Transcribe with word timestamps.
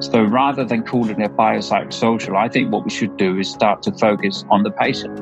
So 0.00 0.22
rather 0.22 0.64
than 0.64 0.82
calling 0.82 1.20
it 1.20 1.24
a 1.24 1.28
biopsychosocial, 1.28 2.36
I 2.36 2.48
think 2.48 2.70
what 2.72 2.84
we 2.84 2.90
should 2.90 3.16
do 3.16 3.38
is 3.38 3.50
start 3.50 3.82
to 3.82 3.92
focus 3.92 4.44
on 4.50 4.62
the 4.62 4.70
patient. 4.70 5.18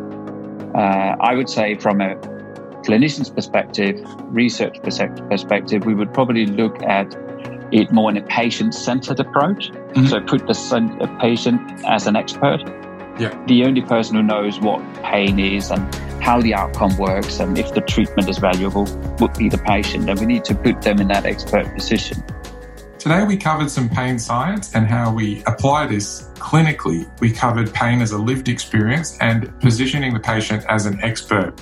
Uh, 0.74 1.16
I 1.20 1.34
would 1.34 1.48
say 1.48 1.76
from 1.76 2.00
a 2.00 2.16
clinician's 2.82 3.30
perspective, 3.30 4.02
research 4.26 4.82
perspective, 4.82 5.84
we 5.84 5.94
would 5.94 6.12
probably 6.12 6.46
look 6.46 6.82
at 6.82 7.14
it 7.70 7.92
more 7.92 8.10
in 8.10 8.16
a 8.16 8.22
patient-centered 8.22 9.20
approach. 9.20 9.70
Mm-hmm. 9.70 10.06
So 10.06 10.20
put 10.20 10.46
the 10.46 11.18
patient 11.20 11.84
as 11.86 12.06
an 12.06 12.16
expert. 12.16 12.60
Yeah. 13.18 13.38
The 13.46 13.64
only 13.64 13.82
person 13.82 14.16
who 14.16 14.22
knows 14.22 14.58
what 14.58 14.80
pain 15.02 15.38
is 15.38 15.70
and 15.70 15.94
how 16.22 16.40
the 16.40 16.54
outcome 16.54 16.96
works 16.96 17.40
and 17.40 17.56
if 17.58 17.72
the 17.74 17.82
treatment 17.82 18.28
is 18.28 18.38
valuable 18.38 18.84
would 19.20 19.34
be 19.34 19.48
the 19.48 19.58
patient. 19.58 20.08
And 20.08 20.18
we 20.18 20.26
need 20.26 20.44
to 20.44 20.54
put 20.54 20.82
them 20.82 21.00
in 21.00 21.08
that 21.08 21.26
expert 21.26 21.72
position. 21.74 22.22
Today, 23.02 23.24
we 23.24 23.36
covered 23.36 23.68
some 23.68 23.88
pain 23.88 24.16
science 24.16 24.76
and 24.76 24.86
how 24.86 25.12
we 25.12 25.42
apply 25.46 25.88
this 25.88 26.28
clinically. 26.34 27.10
We 27.20 27.32
covered 27.32 27.74
pain 27.74 28.00
as 28.00 28.12
a 28.12 28.16
lived 28.16 28.48
experience 28.48 29.18
and 29.20 29.52
positioning 29.58 30.14
the 30.14 30.20
patient 30.20 30.64
as 30.68 30.86
an 30.86 31.02
expert. 31.02 31.52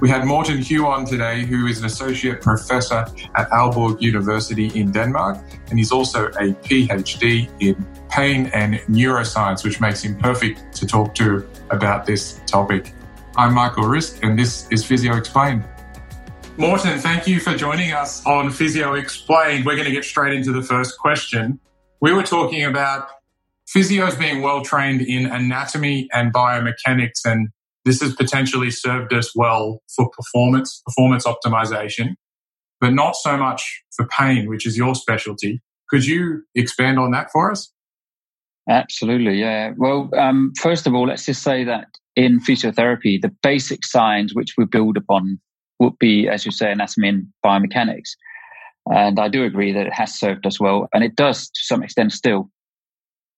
We 0.00 0.10
had 0.10 0.26
Morten 0.26 0.58
Høegh 0.58 0.84
on 0.84 1.06
today, 1.06 1.46
who 1.46 1.66
is 1.66 1.78
an 1.78 1.86
associate 1.86 2.42
professor 2.42 3.06
at 3.36 3.48
Aalborg 3.48 4.02
University 4.02 4.66
in 4.78 4.92
Denmark, 4.92 5.38
and 5.70 5.78
he's 5.78 5.92
also 5.92 6.26
a 6.26 6.52
PhD 6.68 7.48
in 7.60 7.86
pain 8.10 8.50
and 8.52 8.74
neuroscience, 8.80 9.64
which 9.64 9.80
makes 9.80 10.02
him 10.02 10.18
perfect 10.18 10.74
to 10.74 10.86
talk 10.86 11.14
to 11.14 11.48
about 11.70 12.04
this 12.04 12.38
topic. 12.46 12.92
I'm 13.38 13.54
Michael 13.54 13.84
Risk, 13.84 14.22
and 14.22 14.38
this 14.38 14.68
is 14.70 14.84
Physio 14.84 15.16
Explained. 15.16 15.64
Morten, 16.62 16.96
thank 17.00 17.26
you 17.26 17.40
for 17.40 17.56
joining 17.56 17.90
us 17.90 18.24
on 18.24 18.48
Physio 18.48 18.94
Explained. 18.94 19.66
We're 19.66 19.74
going 19.74 19.88
to 19.88 19.90
get 19.90 20.04
straight 20.04 20.32
into 20.32 20.52
the 20.52 20.62
first 20.62 20.96
question. 20.96 21.58
We 22.00 22.12
were 22.12 22.22
talking 22.22 22.64
about 22.64 23.08
physios 23.66 24.16
being 24.16 24.42
well 24.42 24.62
trained 24.62 25.00
in 25.00 25.26
anatomy 25.26 26.08
and 26.12 26.32
biomechanics, 26.32 27.24
and 27.24 27.48
this 27.84 28.00
has 28.00 28.14
potentially 28.14 28.70
served 28.70 29.12
us 29.12 29.34
well 29.34 29.82
for 29.96 30.08
performance, 30.10 30.80
performance 30.86 31.26
optimization, 31.26 32.14
but 32.80 32.92
not 32.92 33.16
so 33.16 33.36
much 33.36 33.82
for 33.96 34.06
pain, 34.06 34.48
which 34.48 34.64
is 34.64 34.76
your 34.76 34.94
specialty. 34.94 35.60
Could 35.88 36.06
you 36.06 36.44
expand 36.54 36.96
on 36.96 37.10
that 37.10 37.32
for 37.32 37.50
us? 37.50 37.72
Absolutely, 38.68 39.40
yeah. 39.40 39.72
Well, 39.76 40.10
um, 40.16 40.52
first 40.60 40.86
of 40.86 40.94
all, 40.94 41.08
let's 41.08 41.26
just 41.26 41.42
say 41.42 41.64
that 41.64 41.88
in 42.14 42.38
physiotherapy, 42.38 43.20
the 43.20 43.34
basic 43.42 43.84
science 43.84 44.32
which 44.32 44.54
we 44.56 44.64
build 44.64 44.96
upon 44.96 45.40
would 45.82 45.98
be, 45.98 46.28
as 46.28 46.46
you 46.46 46.52
say, 46.52 46.70
anatomy 46.70 47.08
and 47.08 47.26
biomechanics. 47.44 48.10
And 48.86 49.18
I 49.18 49.28
do 49.28 49.44
agree 49.44 49.72
that 49.72 49.86
it 49.86 49.92
has 49.92 50.18
served 50.18 50.46
us 50.46 50.58
well, 50.58 50.88
and 50.92 51.04
it 51.04 51.16
does 51.16 51.48
to 51.48 51.60
some 51.62 51.82
extent 51.82 52.12
still. 52.12 52.50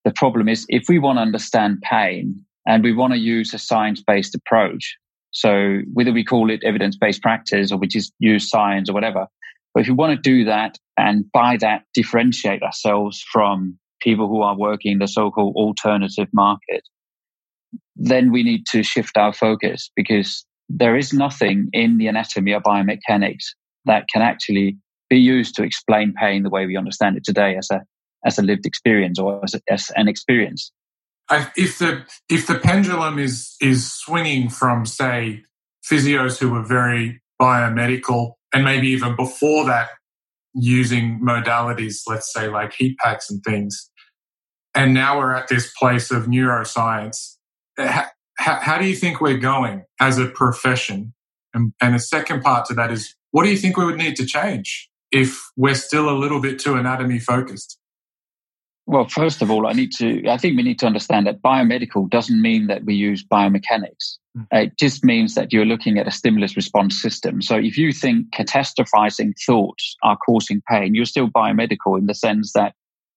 The 0.04 0.12
problem 0.12 0.48
is 0.48 0.66
if 0.68 0.84
we 0.88 0.98
want 0.98 1.16
to 1.16 1.22
understand 1.22 1.82
pain 1.82 2.44
and 2.66 2.84
we 2.84 2.92
want 2.92 3.14
to 3.14 3.18
use 3.18 3.54
a 3.54 3.58
science 3.58 4.02
based 4.06 4.34
approach, 4.34 4.96
so 5.30 5.80
whether 5.92 6.12
we 6.12 6.24
call 6.24 6.50
it 6.50 6.62
evidence 6.64 6.96
based 6.96 7.22
practice 7.22 7.72
or 7.72 7.78
we 7.78 7.88
just 7.88 8.12
use 8.18 8.48
science 8.48 8.88
or 8.88 8.92
whatever, 8.92 9.26
but 9.72 9.80
if 9.80 9.88
we 9.88 9.94
want 9.94 10.14
to 10.14 10.30
do 10.30 10.44
that 10.44 10.78
and 10.96 11.24
by 11.32 11.56
that 11.58 11.84
differentiate 11.94 12.62
ourselves 12.62 13.24
from 13.32 13.78
people 14.00 14.28
who 14.28 14.42
are 14.42 14.56
working 14.56 14.92
in 14.92 14.98
the 14.98 15.08
so 15.08 15.30
called 15.30 15.56
alternative 15.56 16.28
market, 16.32 16.82
then 17.96 18.30
we 18.30 18.42
need 18.42 18.66
to 18.66 18.82
shift 18.82 19.16
our 19.16 19.32
focus 19.32 19.90
because 19.96 20.44
there 20.68 20.96
is 20.96 21.12
nothing 21.12 21.68
in 21.72 21.98
the 21.98 22.06
anatomy 22.06 22.52
or 22.52 22.60
biomechanics 22.60 23.44
that 23.84 24.06
can 24.12 24.22
actually 24.22 24.76
be 25.10 25.18
used 25.18 25.54
to 25.56 25.62
explain 25.62 26.14
pain 26.14 26.42
the 26.42 26.50
way 26.50 26.66
we 26.66 26.76
understand 26.76 27.16
it 27.16 27.24
today 27.24 27.56
as 27.56 27.70
a 27.70 27.82
as 28.24 28.38
a 28.38 28.42
lived 28.42 28.64
experience 28.64 29.18
or 29.18 29.40
as, 29.44 29.54
a, 29.54 29.60
as 29.70 29.90
an 29.96 30.08
experience. 30.08 30.72
if 31.56 31.78
the 31.78 32.04
if 32.28 32.46
the 32.46 32.58
pendulum 32.58 33.18
is 33.18 33.54
is 33.60 33.92
swinging 33.92 34.48
from 34.48 34.86
say 34.86 35.42
physios 35.88 36.38
who 36.38 36.50
were 36.50 36.62
very 36.62 37.20
biomedical 37.40 38.32
and 38.52 38.64
maybe 38.64 38.88
even 38.88 39.14
before 39.16 39.66
that 39.66 39.88
using 40.54 41.20
modalities, 41.20 42.02
let's 42.06 42.32
say 42.32 42.48
like 42.48 42.72
heat 42.72 42.96
packs 42.98 43.30
and 43.30 43.42
things, 43.42 43.90
and 44.74 44.94
now 44.94 45.18
we're 45.18 45.34
at 45.34 45.48
this 45.48 45.72
place 45.72 46.10
of 46.10 46.24
neuroscience 46.24 47.36
how, 48.36 48.56
how 48.60 48.78
do 48.78 48.86
you 48.86 48.96
think 48.96 49.20
we're 49.20 49.38
going 49.38 49.84
as 50.00 50.18
a 50.18 50.26
profession? 50.26 51.14
And, 51.52 51.72
and 51.80 51.94
the 51.94 52.00
second 52.00 52.42
part 52.42 52.66
to 52.66 52.74
that 52.74 52.90
is, 52.90 53.14
what 53.30 53.44
do 53.44 53.50
you 53.50 53.56
think 53.56 53.76
we 53.76 53.84
would 53.84 53.98
need 53.98 54.16
to 54.16 54.26
change 54.26 54.88
if 55.10 55.40
we're 55.56 55.74
still 55.74 56.08
a 56.08 56.16
little 56.16 56.40
bit 56.40 56.58
too 56.58 56.74
anatomy 56.74 57.18
focused? 57.18 57.78
Well, 58.86 59.08
first 59.08 59.40
of 59.40 59.50
all, 59.50 59.66
I 59.66 59.72
need 59.72 59.92
to, 59.98 60.28
I 60.28 60.36
think 60.36 60.56
we 60.56 60.62
need 60.62 60.78
to 60.80 60.86
understand 60.86 61.26
that 61.26 61.40
biomedical 61.40 62.10
doesn't 62.10 62.40
mean 62.40 62.66
that 62.66 62.84
we 62.84 62.94
use 62.94 63.24
biomechanics. 63.24 64.18
Mm. 64.36 64.46
It 64.50 64.78
just 64.78 65.02
means 65.04 65.36
that 65.36 65.52
you're 65.52 65.64
looking 65.64 65.98
at 65.98 66.06
a 66.06 66.10
stimulus 66.10 66.54
response 66.54 67.00
system. 67.00 67.40
So 67.40 67.56
if 67.56 67.78
you 67.78 67.92
think 67.92 68.30
catastrophizing 68.34 69.32
thoughts 69.46 69.96
are 70.02 70.18
causing 70.18 70.60
pain, 70.68 70.94
you're 70.94 71.06
still 71.06 71.28
biomedical 71.28 71.98
in 71.98 72.06
the 72.06 72.14
sense 72.14 72.52
that 72.52 72.74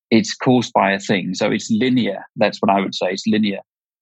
it's 0.10 0.34
caused 0.36 0.72
by 0.72 0.94
a 0.94 1.00
thing. 1.00 1.34
So 1.34 1.52
it's 1.52 1.70
linear. 1.70 2.24
That's 2.38 2.60
what 2.60 2.72
I 2.72 2.80
would 2.80 2.96
say. 2.96 3.08
It's 3.08 3.28
linear. 3.28 3.60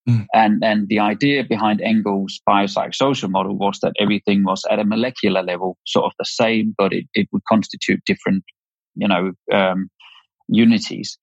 Mm. 0.07 0.27
And, 0.33 0.63
and 0.63 0.87
the 0.87 0.99
idea 0.99 1.43
behind 1.43 1.81
Engel's 1.81 2.39
biopsychosocial 2.47 3.29
model 3.29 3.57
was 3.57 3.79
that 3.81 3.93
everything 3.99 4.43
was 4.43 4.63
at 4.69 4.79
a 4.79 4.85
molecular 4.85 5.41
level, 5.41 5.77
sort 5.85 6.05
of 6.05 6.11
the 6.19 6.25
same, 6.25 6.75
but 6.77 6.93
it, 6.93 7.05
it 7.13 7.27
would 7.31 7.43
constitute 7.49 8.01
different, 8.05 8.43
you 8.95 9.07
know, 9.07 9.31
um, 9.51 9.89
unities. 10.47 11.17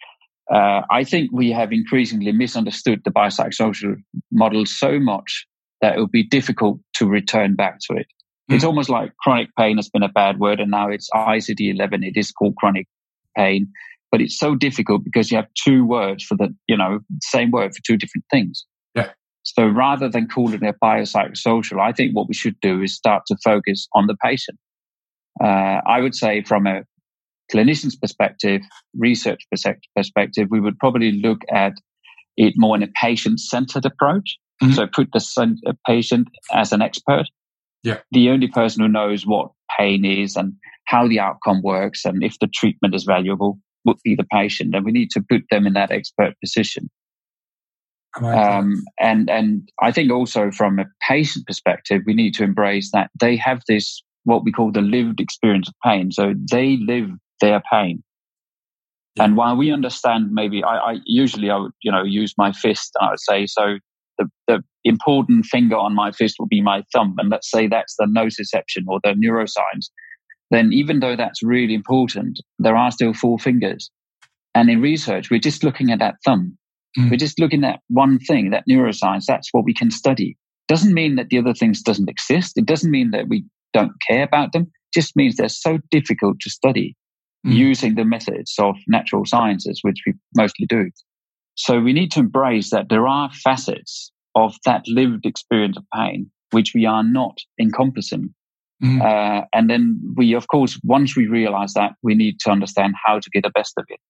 Uh, 0.53 0.83
I 0.91 1.05
think 1.05 1.31
we 1.33 1.51
have 1.53 1.73
increasingly 1.73 2.33
misunderstood 2.33 3.03
the 3.05 3.13
biopsychosocial 3.13 3.97
model 4.33 4.67
so 4.67 4.99
much 4.99 5.47
that 5.81 5.97
it 5.97 6.01
would 6.01 6.11
be 6.11 6.27
difficult 6.27 6.81
to 6.95 7.07
return 7.07 7.55
back 7.55 7.79
to 7.89 7.97
it. 7.97 8.07
Mm. 8.51 8.57
It's 8.57 8.65
almost 8.65 8.91
like 8.91 9.17
chronic 9.19 9.49
pain 9.57 9.77
has 9.77 9.89
been 9.89 10.03
a 10.03 10.09
bad 10.09 10.41
word, 10.41 10.59
and 10.59 10.71
now 10.71 10.89
it's 10.89 11.09
ICD 11.15 11.75
11. 11.75 12.03
It 12.03 12.17
is 12.17 12.33
called 12.33 12.57
chronic 12.57 12.89
pain, 13.37 13.69
but 14.11 14.21
it's 14.21 14.39
so 14.39 14.57
difficult 14.57 15.05
because 15.05 15.31
you 15.31 15.37
have 15.37 15.49
two 15.55 15.85
words 15.85 16.25
for 16.25 16.37
the, 16.37 16.55
you 16.67 16.77
know, 16.77 16.99
same 17.23 17.53
word 17.53 17.73
for 17.73 17.81
two 17.87 17.97
different 17.97 18.25
things. 18.31 18.67
So 19.45 19.67
rather 19.67 20.09
than 20.09 20.29
calling 20.29 20.63
it 20.63 20.77
biopsychosocial, 20.83 21.81
I 21.81 21.93
think 21.93 22.15
what 22.15 22.29
we 22.29 22.35
should 22.35 22.59
do 22.61 22.81
is 22.81 22.95
start 22.95 23.25
to 23.27 23.37
focus 23.43 23.89
on 23.95 24.07
the 24.07 24.17
patient. 24.23 24.59
Uh, 25.43 25.81
I 25.87 26.01
would 26.01 26.15
say 26.15 26.43
from 26.43 26.67
a 26.67 26.83
clinician's 27.53 27.97
perspective, 27.97 28.63
research 28.97 29.43
perspective, 29.97 30.49
we 30.51 30.61
would 30.61 30.79
probably 30.79 31.13
look 31.13 31.41
at 31.51 31.73
it 32.37 32.55
more 32.57 32.77
in 32.77 32.83
a 32.83 32.89
patient-centered 33.01 33.85
approach. 33.85 34.39
Mm-hmm. 34.63 34.75
So 34.75 34.87
put 34.87 35.09
the 35.13 35.57
patient 35.87 36.29
as 36.53 36.73
an 36.73 36.81
expert. 36.81 37.27
Yeah. 37.83 37.99
The 38.13 38.31
only 38.31 38.47
person 38.47 38.83
who 38.83 38.89
knows 38.89 39.27
what 39.27 39.51
pain 39.77 40.05
is 40.05 40.37
and 40.37 40.53
how 40.85 41.09
the 41.09 41.19
outcome 41.19 41.63
works 41.63 42.05
and 42.05 42.23
if 42.23 42.39
the 42.39 42.47
treatment 42.47 42.95
is 42.95 43.05
valuable 43.05 43.59
would 43.85 43.97
be 44.05 44.15
the 44.15 44.27
patient. 44.33 44.75
And 44.75 44.85
we 44.85 44.93
need 44.93 45.11
to 45.11 45.21
put 45.29 45.43
them 45.51 45.67
in 45.67 45.73
that 45.73 45.91
expert 45.91 46.35
position. 46.41 46.89
Um, 48.21 48.85
and 49.01 49.31
and 49.31 49.69
I 49.81 49.91
think 49.91 50.13
also 50.13 50.51
from 50.51 50.79
a 50.79 50.85
patient 51.09 51.47
perspective, 51.47 52.03
we 52.07 52.15
need 52.15 52.35
to 52.35 52.45
embrace 52.45 52.91
that 52.93 53.11
they 53.19 53.37
have 53.37 53.63
this 53.69 54.03
what 54.25 54.45
we 54.45 54.53
call 54.53 54.71
the 54.71 54.83
lived 54.83 55.21
experience 55.21 55.69
of 55.69 55.75
pain. 55.85 56.13
So 56.13 56.35
they 56.51 56.77
live 56.77 57.11
their 57.41 57.63
pain. 57.73 58.03
Yeah. 59.17 59.25
And 59.25 59.37
while 59.37 59.57
we 59.57 59.73
understand, 59.73 60.31
maybe 60.33 60.63
I, 60.63 60.77
I, 60.77 60.97
usually 61.05 61.51
I 61.51 61.57
would 61.57 61.73
you 61.83 61.91
know 61.91 62.03
use 62.03 62.35
my 62.37 62.53
fist. 62.53 62.93
And 63.01 63.09
I 63.09 63.11
would 63.13 63.21
say 63.21 63.47
so. 63.47 63.79
The, 64.19 64.29
the 64.47 64.63
important 64.85 65.47
finger 65.47 65.77
on 65.77 65.95
my 65.95 66.13
fist 66.13 66.37
will 66.39 66.47
be 66.47 66.61
my 66.61 66.85
thumb, 66.93 67.15
and 67.19 67.31
let's 67.31 67.51
say 67.51 67.67
that's 67.67 67.97
the 67.99 68.05
nociception 68.05 68.85
or 68.87 69.01
the 69.03 69.15
neuroscience. 69.15 69.87
Then, 70.51 70.71
even 70.75 71.01
though 71.01 71.17
that's 71.17 71.43
really 71.43 71.73
important, 71.73 72.39
there 72.59 72.77
are 72.77 72.91
still 72.91 73.15
four 73.15 73.39
fingers. 73.39 73.91
And 74.55 74.69
in 74.69 74.83
research, 74.83 75.31
we're 75.31 75.41
just 75.41 75.65
looking 75.65 75.91
at 75.91 75.99
that 76.01 76.17
thumb. 76.27 76.59
Mm. 76.99 77.11
We're 77.11 77.17
just 77.17 77.41
looking 77.41 77.65
at 77.65 77.81
one 77.89 78.19
thing, 78.19 78.51
that 78.51 78.65
neuroscience, 78.69 79.25
that's 79.27 79.49
what 79.53 79.65
we 79.65 79.75
can 79.75 79.91
study. 79.91 80.37
Doesn't 80.69 80.95
mean 80.95 81.17
that 81.17 81.29
the 81.29 81.39
other 81.39 81.55
things 81.55 81.83
doesn't 81.83 82.09
exist. 82.09 82.57
It 82.57 82.67
doesn't 82.67 82.91
mean 82.91 83.11
that 83.11 83.29
we 83.29 83.45
don't 83.73 83.93
care 84.07 84.23
about 84.23 84.53
them. 84.53 84.63
It 84.63 85.01
just 85.01 85.17
means 85.17 85.37
they're 85.37 85.49
so 85.49 85.79
difficult 85.91 86.37
to 86.41 86.51
study 86.51 86.97
mm. 87.47 87.55
using 87.55 87.95
the 87.95 88.05
methods 88.05 88.55
of 88.59 88.77
natural 88.87 89.25
sciences, 89.25 89.81
which 89.83 89.99
we 90.07 90.15
mostly 90.37 90.67
do. 90.67 90.91
So 91.55 91.81
we 91.81 91.93
need 91.93 92.11
to 92.13 92.21
embrace 92.21 92.71
that 92.71 92.89
there 92.89 93.07
are 93.07 93.31
facets 93.33 94.11
of 94.35 94.55
that 94.65 94.85
lived 94.87 95.27
experience 95.27 95.77
of 95.77 95.85
pain, 95.95 96.31
which 96.51 96.73
we 96.75 96.87
are 96.87 97.05
not 97.05 97.39
encompassing. 97.61 98.35
Mm. 98.83 99.01
Uh, 99.01 99.45
and 99.53 99.71
then 99.71 100.01
we, 100.17 100.35
of 100.35 100.49
course, 100.49 100.81
once 100.83 101.17
we 101.17 101.27
realize 101.27 101.75
that, 101.75 101.93
we 102.03 102.15
need 102.15 102.41
to 102.41 102.51
understand 102.51 102.95
how 103.05 103.19
to 103.19 103.31
get 103.31 103.45
the 103.45 103.51
best 103.51 103.75
of 103.77 103.85
it. 103.89 104.01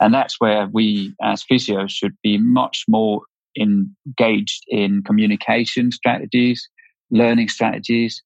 And 0.00 0.14
that's 0.14 0.40
where 0.40 0.68
we 0.72 1.14
as 1.22 1.42
physios 1.42 1.90
should 1.90 2.16
be 2.22 2.38
much 2.38 2.84
more 2.88 3.22
engaged 3.58 4.64
in 4.68 5.02
communication 5.02 5.90
strategies, 5.90 6.68
learning 7.10 7.48
strategies, 7.48 8.22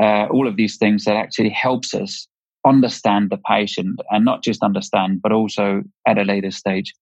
uh, 0.00 0.26
all 0.26 0.48
of 0.48 0.56
these 0.56 0.76
things 0.78 1.04
that 1.04 1.16
actually 1.16 1.50
helps 1.50 1.94
us 1.94 2.26
understand 2.66 3.30
the 3.30 3.38
patient 3.38 4.00
and 4.10 4.24
not 4.24 4.42
just 4.42 4.62
understand, 4.62 5.20
but 5.22 5.32
also 5.32 5.82
at 6.06 6.18
a 6.18 6.22
later 6.22 6.50
stage 6.50 6.92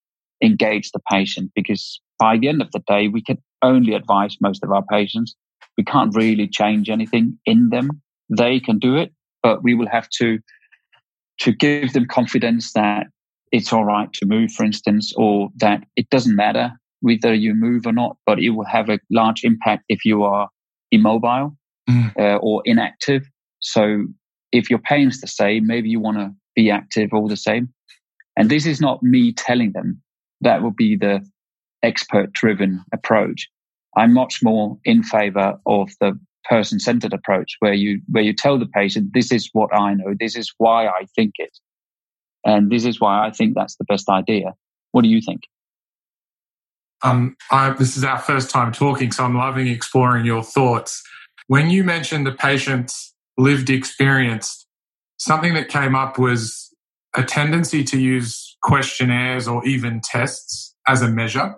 engage 0.43 0.91
the 0.93 1.01
patient 1.11 1.51
because 1.55 2.01
by 2.19 2.37
the 2.37 2.49
end 2.49 2.63
of 2.63 2.71
the 2.73 2.83
day, 2.87 3.09
we 3.09 3.23
can 3.23 3.39
only 3.63 3.95
advise 3.95 4.37
most 4.41 4.63
of 4.63 4.71
our 4.71 4.85
patients. 4.91 5.35
We 5.77 5.85
can't 5.85 6.15
really 6.15 6.49
change 6.49 6.89
anything 6.89 7.39
in 7.47 7.71
them. 7.71 8.03
They 8.29 8.61
can 8.61 8.79
do 8.79 8.97
it, 8.97 9.13
but 9.43 9.63
we 9.63 9.75
will 9.75 9.89
have 9.89 10.09
to 10.21 10.39
to 11.41 11.53
give 11.53 11.95
them 11.95 12.07
confidence 12.07 12.75
that 12.75 13.07
it's 13.53 13.73
all 13.73 13.85
right 13.85 14.13
to 14.15 14.27
move, 14.27 14.53
for 14.53 14.65
instance, 14.65 15.13
or 15.17 15.49
that 15.57 15.85
it 15.97 16.09
doesn't 16.11 16.37
matter 16.37 16.73
whether 17.01 17.35
you 17.35 17.55
move 17.55 17.87
or 17.87 17.93
not, 17.93 18.17
but 18.27 18.39
it 18.39 18.51
will 18.51 18.67
have 18.67 18.89
a 18.89 19.01
large 19.11 19.43
impact 19.43 19.85
if 19.89 20.05
you 20.05 20.23
are 20.23 20.49
immobile 20.91 21.57
mm. 21.89 22.13
uh, 22.19 22.37
or 22.37 22.63
inactive. 22.65 23.27
So 23.61 24.05
if 24.53 24.71
your 24.71 24.79
pain's 24.79 25.21
the 25.21 25.27
same, 25.27 25.67
maybe 25.67 25.89
you 25.89 26.01
want 26.01 26.19
to 26.19 26.31
be 26.55 26.71
active 26.71 27.11
all 27.13 27.29
the 27.29 27.37
same. 27.37 27.73
And 28.37 28.51
this 28.51 28.67
is 28.67 28.81
not 28.81 29.03
me 29.03 29.33
telling 29.33 29.73
them. 29.73 30.01
That 30.43 30.63
would 30.63 30.77
be 30.77 30.97
the 30.97 31.21
expert 31.83 32.33
driven 32.33 32.83
approach. 32.93 33.49
I'm 33.97 34.15
much 34.15 34.43
more 34.43 34.79
in 34.85 35.03
favor 35.03 35.59
of 35.67 35.91
the 36.01 36.19
person 36.49 36.81
centered 36.81 37.13
approach 37.13 37.57
where 37.61 37.75
you, 37.75 38.01
where 38.09 38.23
you 38.23 38.33
tell 38.33 38.59
the 38.59 38.67
patient, 38.67 39.11
this 39.13 39.33
is 39.33 39.51
what 39.53 39.75
I 39.75 39.95
know. 39.95 40.15
This 40.19 40.37
is 40.37 40.53
why 40.59 40.87
I 40.87 41.07
think 41.15 41.35
it. 41.39 41.59
And 42.45 42.71
this 42.71 42.85
is 42.85 43.01
why 43.01 43.27
I 43.27 43.31
think 43.31 43.55
that's 43.55 43.77
the 43.77 43.85
best 43.85 44.09
idea. 44.09 44.55
What 44.93 45.03
do 45.03 45.09
you 45.09 45.21
think? 45.21 45.43
Um, 47.03 47.37
I, 47.51 47.71
this 47.71 47.97
is 47.97 48.05
our 48.05 48.19
first 48.19 48.51
time 48.51 48.73
talking, 48.73 49.13
so 49.13 49.25
I'm 49.25 49.37
loving 49.37 49.69
exploring 49.69 50.27
your 50.27 50.43
thoughts. 50.43 51.03
When 51.47 51.71
you 51.71 51.83
mentioned 51.83 52.27
the 52.27 52.33
patient's 52.33 53.15
lived 53.39 53.71
experience, 53.71 54.67
something 55.19 55.55
that 55.55 55.69
came 55.69 55.95
up 55.95 56.19
was 56.19 56.75
a 57.17 57.23
tendency 57.23 57.83
to 57.85 57.99
use 57.99 58.57
questionnaires 58.63 59.49
or 59.49 59.67
even 59.67 60.01
tests 60.05 60.75
as 60.87 61.03
a 61.03 61.09
measure. 61.09 61.57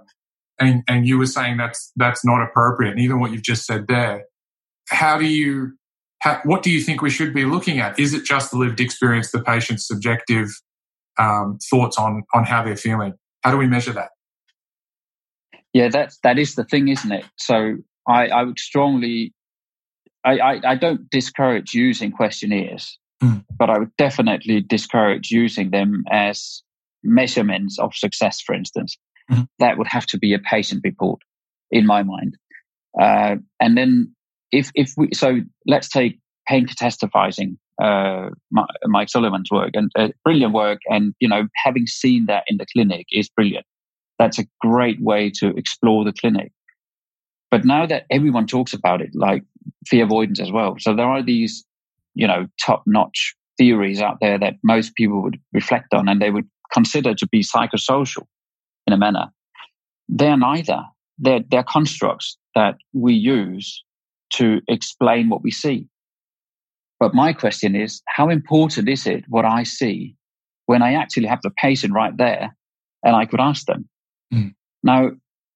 And, 0.60 0.82
and 0.88 1.06
you 1.06 1.18
were 1.18 1.26
saying 1.26 1.56
that's, 1.56 1.92
that's 1.96 2.24
not 2.24 2.42
appropriate. 2.42 2.92
And 2.92 3.00
even 3.00 3.18
what 3.18 3.32
you've 3.32 3.42
just 3.42 3.66
said 3.66 3.86
there, 3.88 4.24
how 4.88 5.18
do 5.18 5.26
you, 5.26 5.72
how, 6.20 6.40
what 6.44 6.62
do 6.62 6.70
you 6.70 6.80
think 6.80 7.02
we 7.02 7.10
should 7.10 7.34
be 7.34 7.44
looking 7.44 7.80
at? 7.80 7.98
Is 7.98 8.14
it 8.14 8.24
just 8.24 8.52
the 8.52 8.58
lived 8.58 8.80
experience, 8.80 9.32
the 9.32 9.42
patient's 9.42 9.86
subjective 9.86 10.48
um, 11.18 11.58
thoughts 11.70 11.98
on, 11.98 12.22
on 12.34 12.44
how 12.44 12.62
they're 12.62 12.76
feeling? 12.76 13.14
How 13.42 13.50
do 13.50 13.56
we 13.56 13.66
measure 13.66 13.92
that? 13.92 14.10
Yeah, 15.72 15.88
that's 15.88 16.18
that 16.22 16.38
is 16.38 16.54
the 16.54 16.64
thing, 16.64 16.88
isn't 16.88 17.12
it? 17.12 17.24
So 17.36 17.76
I, 18.06 18.28
I 18.28 18.42
would 18.42 18.58
strongly, 18.58 19.32
I, 20.24 20.38
I, 20.38 20.60
I 20.72 20.74
don't 20.76 21.08
discourage 21.10 21.72
using 21.72 22.12
questionnaires, 22.12 22.98
mm. 23.22 23.44
but 23.56 23.70
I 23.70 23.78
would 23.78 23.96
definitely 23.96 24.60
discourage 24.60 25.30
using 25.30 25.70
them 25.70 26.04
as 26.10 26.62
measurements 27.02 27.78
of 27.78 27.94
success. 27.94 28.40
For 28.40 28.54
instance, 28.54 28.98
mm. 29.30 29.46
that 29.60 29.78
would 29.78 29.88
have 29.88 30.06
to 30.06 30.18
be 30.18 30.34
a 30.34 30.38
patient 30.38 30.82
report, 30.84 31.20
in 31.70 31.86
my 31.86 32.02
mind. 32.02 32.36
Uh, 33.00 33.36
and 33.58 33.76
then 33.76 34.14
if 34.50 34.70
if 34.74 34.92
we 34.98 35.08
so 35.14 35.40
let's 35.66 35.88
take 35.88 36.18
pain 36.46 36.66
catastrophizing, 36.66 37.56
uh, 37.80 38.30
Mike 38.84 39.08
Sullivan's 39.08 39.50
work 39.50 39.70
and 39.74 39.90
uh, 39.96 40.08
brilliant 40.24 40.52
work, 40.52 40.80
and 40.88 41.14
you 41.20 41.28
know 41.28 41.48
having 41.64 41.86
seen 41.86 42.26
that 42.26 42.44
in 42.48 42.56
the 42.56 42.66
clinic 42.74 43.06
is 43.12 43.28
brilliant 43.28 43.66
that's 44.22 44.38
a 44.38 44.46
great 44.60 45.00
way 45.00 45.30
to 45.30 45.48
explore 45.56 46.04
the 46.04 46.12
clinic. 46.12 46.52
But 47.50 47.64
now 47.64 47.86
that 47.86 48.06
everyone 48.08 48.46
talks 48.46 48.72
about 48.72 49.02
it, 49.02 49.10
like 49.14 49.42
fear 49.86 50.04
avoidance 50.04 50.40
as 50.40 50.52
well. 50.52 50.76
So 50.78 50.94
there 50.94 51.06
are 51.06 51.22
these, 51.22 51.64
you 52.14 52.26
know, 52.26 52.46
top 52.64 52.84
notch 52.86 53.34
theories 53.58 54.00
out 54.00 54.18
there 54.20 54.38
that 54.38 54.54
most 54.62 54.94
people 54.94 55.22
would 55.22 55.38
reflect 55.52 55.92
on 55.92 56.08
and 56.08 56.22
they 56.22 56.30
would 56.30 56.48
consider 56.72 57.14
to 57.14 57.28
be 57.28 57.42
psychosocial 57.42 58.26
in 58.86 58.92
a 58.92 58.96
manner. 58.96 59.26
They're 60.08 60.38
neither. 60.38 60.82
They're, 61.18 61.42
they're 61.50 61.64
constructs 61.64 62.38
that 62.54 62.76
we 62.92 63.14
use 63.14 63.84
to 64.34 64.60
explain 64.68 65.28
what 65.28 65.42
we 65.42 65.50
see. 65.50 65.86
But 67.02 67.14
my 67.14 67.32
question 67.32 67.74
is, 67.74 68.00
how 68.06 68.28
important 68.28 68.88
is 68.88 69.08
it 69.08 69.24
what 69.26 69.44
I 69.44 69.64
see 69.64 70.14
when 70.66 70.82
I 70.82 70.94
actually 70.94 71.26
have 71.26 71.42
the 71.42 71.50
patient 71.50 71.92
right 71.92 72.16
there 72.16 72.56
and 73.02 73.16
I 73.16 73.26
could 73.26 73.40
ask 73.40 73.66
them, 73.66 73.88
Mm. 74.32 74.54
Now 74.82 75.10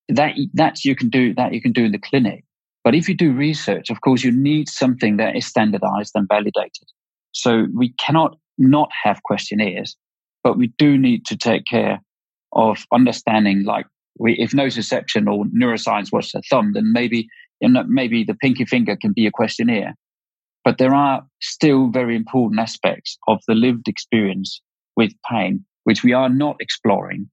that 0.08 0.34
that 0.54 0.84
you 0.84 0.94
can 0.94 1.08
do 1.08 1.34
that 1.34 1.54
you 1.54 1.62
can 1.62 1.72
do 1.72 1.84
in 1.84 1.92
the 1.92 1.98
clinic. 1.98 2.44
But 2.84 2.94
if 2.96 3.08
you 3.08 3.16
do 3.16 3.32
research, 3.32 3.90
of 3.90 4.00
course, 4.00 4.22
you 4.24 4.32
need 4.32 4.68
something 4.68 5.16
that 5.18 5.36
is 5.36 5.46
standardized 5.46 6.12
and 6.16 6.28
validated. 6.28 6.88
So 7.30 7.66
we 7.74 7.92
cannot 8.04 8.36
not 8.58 8.90
have 9.04 9.22
questionnaires, 9.22 9.96
but 10.44 10.58
we 10.58 10.72
do 10.78 10.98
need 10.98 11.24
to 11.26 11.36
take 11.36 11.64
care 11.64 12.00
of 12.52 12.84
understanding 12.92 13.64
like 13.64 13.86
we, 14.18 14.34
if 14.34 14.50
nociception 14.50 15.22
or 15.32 15.44
neuroscience 15.46 16.12
was 16.12 16.34
a 16.34 16.42
thumb, 16.50 16.72
then 16.74 16.92
maybe 16.92 17.28
you 17.60 17.68
know, 17.68 17.84
maybe 17.88 18.24
the 18.24 18.34
pinky 18.34 18.64
finger 18.64 18.96
can 18.96 19.12
be 19.12 19.26
a 19.26 19.30
questionnaire. 19.30 19.94
But 20.66 20.76
there 20.76 20.94
are 20.94 21.24
still 21.40 21.88
very 21.88 22.14
important 22.14 22.60
aspects 22.60 23.16
of 23.26 23.38
the 23.48 23.54
lived 23.54 23.88
experience 23.88 24.60
with 24.96 25.12
pain, 25.30 25.64
which 25.84 26.02
we 26.02 26.12
are 26.12 26.28
not 26.28 26.56
exploring 26.60 27.30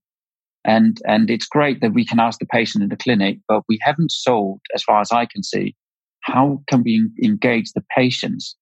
and, 0.64 0.98
and 1.06 1.30
it's 1.30 1.46
great 1.46 1.80
that 1.82 1.92
we 1.92 2.06
can 2.06 2.18
ask 2.18 2.38
the 2.38 2.46
patient 2.46 2.82
in 2.82 2.88
the 2.88 2.96
clinic, 2.96 3.38
but 3.48 3.62
we 3.68 3.78
haven't 3.82 4.10
solved, 4.10 4.62
as 4.74 4.82
far 4.82 5.00
as 5.00 5.12
I 5.12 5.26
can 5.26 5.42
see, 5.42 5.74
how 6.20 6.62
can 6.68 6.82
we 6.82 7.06
engage 7.22 7.72
the 7.72 7.84
patients 7.94 8.56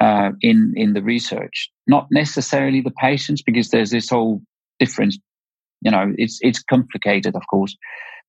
uh, 0.00 0.30
in 0.40 0.72
in 0.76 0.94
the 0.94 1.02
research? 1.02 1.70
Not 1.86 2.06
necessarily 2.10 2.80
the 2.80 2.92
patients, 2.92 3.42
because 3.42 3.68
there's 3.68 3.90
this 3.90 4.08
whole 4.08 4.40
difference. 4.78 5.18
You 5.82 5.90
know, 5.90 6.14
it's 6.16 6.38
it's 6.40 6.62
complicated, 6.62 7.36
of 7.36 7.42
course, 7.50 7.76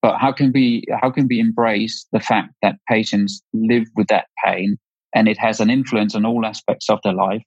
but 0.02 0.18
how 0.18 0.34
can 0.34 0.52
we 0.52 0.84
how 1.02 1.12
can 1.12 1.28
we 1.30 1.40
embrace 1.40 2.06
the 2.12 2.20
fact 2.20 2.54
that 2.62 2.76
patients 2.90 3.42
live 3.54 3.88
with 3.96 4.08
that 4.08 4.28
pain 4.44 4.78
and 5.14 5.28
it 5.28 5.38
has 5.38 5.60
an 5.60 5.70
influence 5.70 6.16
on 6.16 6.26
all 6.26 6.46
aspects 6.46 6.90
of 6.90 7.00
their 7.04 7.14
life, 7.14 7.44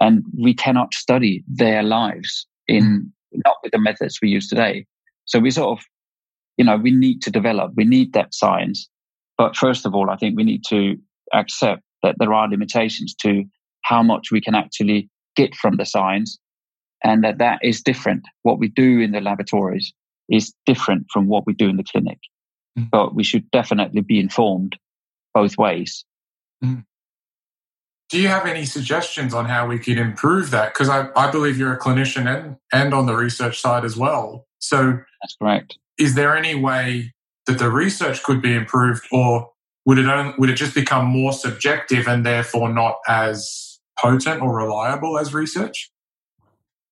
and 0.00 0.22
we 0.36 0.54
cannot 0.54 0.94
study 0.94 1.44
their 1.48 1.82
lives 1.82 2.46
in 2.66 3.12
not 3.32 3.56
with 3.62 3.72
the 3.72 3.78
methods 3.78 4.18
we 4.22 4.28
use 4.28 4.48
today. 4.48 4.86
So 5.24 5.38
we 5.38 5.50
sort 5.50 5.78
of, 5.78 5.84
you 6.56 6.64
know, 6.64 6.76
we 6.76 6.90
need 6.90 7.22
to 7.22 7.30
develop, 7.30 7.72
we 7.76 7.84
need 7.84 8.12
that 8.12 8.34
science. 8.34 8.88
But 9.36 9.56
first 9.56 9.86
of 9.86 9.94
all, 9.94 10.10
I 10.10 10.16
think 10.16 10.36
we 10.36 10.44
need 10.44 10.64
to 10.68 10.96
accept 11.34 11.82
that 12.02 12.16
there 12.18 12.32
are 12.32 12.48
limitations 12.48 13.14
to 13.22 13.44
how 13.82 14.02
much 14.02 14.30
we 14.30 14.40
can 14.40 14.54
actually 14.54 15.08
get 15.36 15.54
from 15.54 15.76
the 15.76 15.84
science 15.84 16.38
and 17.04 17.22
that 17.24 17.38
that 17.38 17.60
is 17.62 17.82
different. 17.82 18.22
What 18.42 18.58
we 18.58 18.68
do 18.68 19.00
in 19.00 19.12
the 19.12 19.20
laboratories 19.20 19.92
is 20.28 20.52
different 20.66 21.06
from 21.12 21.28
what 21.28 21.46
we 21.46 21.54
do 21.54 21.68
in 21.68 21.76
the 21.76 21.84
clinic. 21.84 22.18
Mm. 22.78 22.90
But 22.90 23.14
we 23.14 23.24
should 23.24 23.50
definitely 23.50 24.00
be 24.00 24.18
informed 24.18 24.76
both 25.34 25.56
ways. 25.56 26.04
Mm. 26.64 26.84
Do 28.10 28.20
you 28.20 28.28
have 28.28 28.46
any 28.46 28.64
suggestions 28.64 29.34
on 29.34 29.44
how 29.44 29.66
we 29.66 29.78
could 29.78 29.98
improve 29.98 30.50
that? 30.50 30.72
Because 30.72 30.88
I, 30.88 31.08
I 31.14 31.30
believe 31.30 31.58
you're 31.58 31.74
a 31.74 31.78
clinician 31.78 32.26
and, 32.26 32.56
and 32.72 32.94
on 32.94 33.06
the 33.06 33.14
research 33.14 33.60
side 33.60 33.84
as 33.84 33.96
well. 33.96 34.46
So 34.58 34.98
that's 35.22 35.36
correct. 35.40 35.78
Is 35.98 36.14
there 36.14 36.36
any 36.36 36.54
way 36.54 37.12
that 37.46 37.58
the 37.58 37.70
research 37.70 38.22
could 38.22 38.40
be 38.40 38.54
improved 38.54 39.06
or 39.12 39.50
would 39.84 39.98
it 39.98 40.06
only, 40.06 40.34
would 40.38 40.50
it 40.50 40.54
just 40.54 40.74
become 40.74 41.06
more 41.06 41.32
subjective 41.32 42.06
and 42.06 42.24
therefore 42.24 42.72
not 42.72 42.96
as 43.08 43.78
potent 43.98 44.40
or 44.42 44.56
reliable 44.56 45.18
as 45.18 45.34
research? 45.34 45.90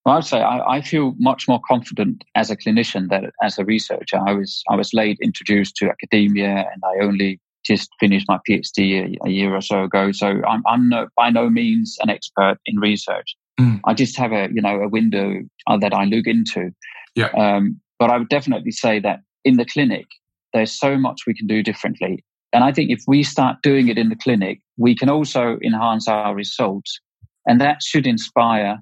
Well, 0.05 0.17
I'd 0.17 0.25
say 0.25 0.41
I, 0.41 0.77
I, 0.77 0.81
feel 0.83 1.15
much 1.19 1.49
more 1.49 1.61
confident 1.67 2.25
as 2.35 2.51
a 2.51 2.57
clinician 2.57 3.09
than 3.11 3.31
as 3.43 3.59
a 3.59 3.65
researcher. 3.65 4.19
I 4.25 4.33
was 4.35 4.63
I 4.71 4.77
was 4.77 4.95
late 4.95 5.19
introduced 5.21 5.75
to 5.77 5.91
academia, 5.91 6.71
and 6.73 6.83
I 6.85 7.05
only 7.05 7.41
just 7.67 7.91
finished 7.99 8.27
my 8.29 8.39
PhD 8.49 9.19
a, 9.23 9.27
a 9.27 9.31
year 9.31 9.55
or 9.55 9.61
so 9.61 9.85
ago. 9.85 10.13
So 10.13 10.27
I'm, 10.27 10.63
I'm 10.67 10.89
no, 10.89 11.09
by 11.17 11.31
no 11.31 11.51
means 11.51 11.97
an 12.01 12.11
expert 12.11 12.59
in 12.67 12.79
research. 12.79 13.37
Mm. 13.59 13.81
I 13.85 13.95
just 13.95 14.17
have 14.19 14.33
a, 14.33 14.49
you 14.53 14.63
know, 14.63 14.81
a 14.81 14.89
window 14.89 15.41
uh, 15.67 15.79
that 15.79 15.93
I 15.93 16.05
look 16.05 16.27
into. 16.27 16.71
Yeah. 17.15 17.31
Um, 17.37 17.81
but 17.99 18.11
I 18.11 18.19
would 18.19 18.29
definitely 18.29 18.73
say 18.73 19.01
that 19.01 19.21
in 19.45 19.57
the 19.57 19.65
clinic, 19.65 20.07
there's 20.53 20.73
so 20.79 20.97
much 20.97 21.23
we 21.27 21.35
can 21.35 21.47
do 21.47 21.63
differently. 21.63 22.25
And 22.53 22.63
I 22.63 22.73
think 22.73 22.91
if 22.91 23.03
we 23.07 23.23
start 23.23 23.59
doing 23.63 23.89
it 23.89 23.99
in 23.99 24.09
the 24.09 24.17
clinic, 24.17 24.61
we 24.77 24.95
can 24.95 25.11
also 25.11 25.59
enhance 25.63 26.09
our 26.09 26.35
results. 26.35 27.01
And 27.47 27.61
that 27.61 27.83
should 27.83 28.07
inspire 28.07 28.81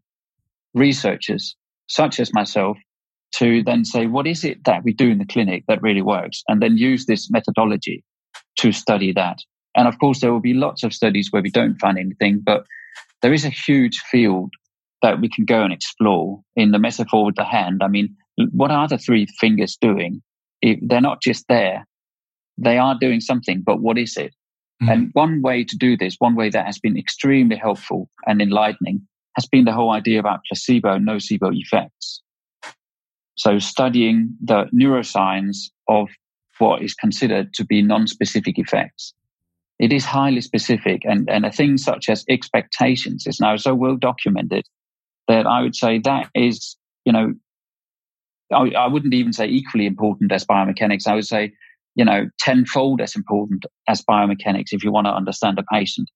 researchers 0.75 1.57
such 1.89 2.19
as 2.19 2.33
myself 2.33 2.77
to 3.37 3.63
then 3.63 3.85
say, 3.85 4.07
what 4.07 4.27
is 4.27 4.45
it 4.45 4.65
that 4.65 4.85
we 4.85 4.93
do 4.93 5.11
in 5.11 5.19
the 5.19 5.27
clinic 5.27 5.65
that 5.69 5.83
really 5.83 6.03
works? 6.03 6.43
And 6.49 6.63
then 6.63 6.77
use 6.77 7.07
this 7.07 7.31
methodology 7.31 8.05
to 8.59 8.73
study 8.73 9.13
that. 9.13 9.39
And 9.77 9.89
of 9.89 9.99
course, 9.99 10.21
there 10.21 10.33
will 10.33 10.41
be 10.41 10.55
lots 10.55 10.85
of 10.85 10.93
studies 10.93 11.29
where 11.31 11.43
we 11.43 11.51
don't 11.51 11.79
find 11.79 11.99
anything, 11.99 12.41
but 12.45 12.65
there 13.23 13.33
is 13.33 13.45
a 13.45 13.51
huge 13.51 13.99
field 14.11 14.53
that 15.03 15.21
we 15.21 15.29
can 15.29 15.45
go 15.45 15.63
and 15.63 15.73
explore 15.73 16.41
in 16.57 16.71
the 16.71 16.79
metaphor 16.79 17.25
with 17.25 17.35
the 17.37 17.45
hand. 17.45 17.83
I 17.83 17.89
mean, 17.89 18.17
what 18.53 18.71
are 18.71 18.89
the 18.89 18.99
three 18.99 19.27
fingers 19.41 19.77
doing? 19.81 20.23
If 20.63 20.79
they're 20.83 21.01
not 21.01 21.23
just 21.23 21.47
there. 21.49 21.87
They 22.57 22.79
are 22.79 22.97
doing 22.99 23.21
something, 23.21 23.63
but 23.67 23.81
what 23.81 23.99
is 23.99 24.17
it? 24.17 24.33
Mm-hmm. 24.83 24.89
And 24.89 25.11
one 25.13 25.43
way 25.43 25.65
to 25.65 25.77
do 25.77 25.97
this, 25.97 26.17
one 26.19 26.37
way 26.37 26.51
that 26.51 26.67
has 26.67 26.79
been 26.79 26.97
extremely 26.97 27.57
helpful 27.57 28.09
and 28.27 28.41
enlightening 28.41 29.07
has 29.37 29.47
been 29.47 29.65
the 29.65 29.73
whole 29.73 29.91
idea 29.91 30.21
about 30.21 30.41
placebo, 30.47 30.95
and 30.95 31.07
nocebo 31.07 31.51
effects. 31.53 32.23
So 33.37 33.59
studying 33.59 34.37
the 34.43 34.67
neuroscience 34.73 35.71
of 35.89 36.09
what 36.59 36.83
is 36.83 36.95
considered 36.95 37.53
to 37.55 37.65
be 37.65 37.83
non-specific 37.83 38.59
effects. 38.59 39.13
It 39.79 39.93
is 39.93 40.05
highly 40.05 40.41
specific 40.41 41.03
and, 41.05 41.29
and 41.29 41.45
a 41.45 41.51
thing 41.51 41.77
such 41.79 42.09
as 42.09 42.25
expectations 42.29 43.27
is 43.27 43.41
now 43.41 43.57
so 43.57 43.75
well 43.75 43.97
documented 43.97 44.65
that 45.27 45.47
I 45.47 45.63
would 45.63 45.75
say 45.75 45.99
that 46.01 46.31
is, 46.35 46.77
you 47.05 47.13
know, 47.13 47.35
I, 48.53 48.71
I 48.77 48.87
wouldn't 48.87 49.15
even 49.15 49.33
say 49.33 49.47
equally 49.47 49.87
important 49.87 50.31
as 50.31 50.45
biomechanics. 50.45 51.07
I 51.07 51.15
would 51.15 51.27
say, 51.27 51.53
you 51.95 52.05
know, 52.05 52.29
tenfold 52.39 53.01
as 53.01 53.17
important 53.17 53.65
as 53.89 54.03
biomechanics 54.03 54.73
if 54.73 54.85
you 54.85 54.93
want 54.93 55.07
to 55.07 55.13
understand 55.13 55.59
a 55.59 55.65
patient. 55.73 56.09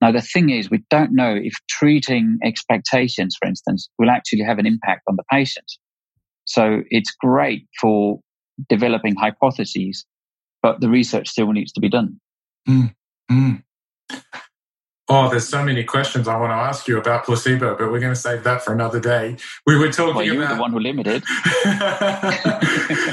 Now, 0.00 0.12
the 0.12 0.20
thing 0.20 0.50
is, 0.50 0.70
we 0.70 0.84
don't 0.90 1.14
know 1.14 1.34
if 1.34 1.54
treating 1.68 2.38
expectations, 2.44 3.36
for 3.38 3.48
instance, 3.48 3.88
will 3.98 4.10
actually 4.10 4.42
have 4.42 4.58
an 4.58 4.66
impact 4.66 5.02
on 5.08 5.16
the 5.16 5.24
patient. 5.30 5.66
So 6.44 6.82
it's 6.90 7.10
great 7.18 7.66
for 7.80 8.20
developing 8.68 9.14
hypotheses, 9.16 10.06
but 10.62 10.80
the 10.80 10.88
research 10.88 11.28
still 11.28 11.52
needs 11.52 11.72
to 11.72 11.80
be 11.80 11.88
done. 11.88 12.20
Mm, 12.68 12.94
mm. 13.30 13.62
Oh, 15.08 15.30
there's 15.30 15.48
so 15.48 15.64
many 15.64 15.84
questions 15.84 16.26
I 16.26 16.36
want 16.36 16.50
to 16.50 16.56
ask 16.56 16.88
you 16.88 16.98
about 16.98 17.24
placebo, 17.24 17.76
but 17.76 17.92
we're 17.92 18.00
going 18.00 18.12
to 18.12 18.20
save 18.20 18.42
that 18.42 18.64
for 18.64 18.72
another 18.72 18.98
day. 18.98 19.36
We 19.64 19.78
were 19.78 19.92
talking 19.92 20.16
well, 20.16 20.24
you 20.24 20.42
about 20.42 20.56
the 20.56 20.60
one 20.60 20.72
who 20.72 20.80
limited. 20.80 21.22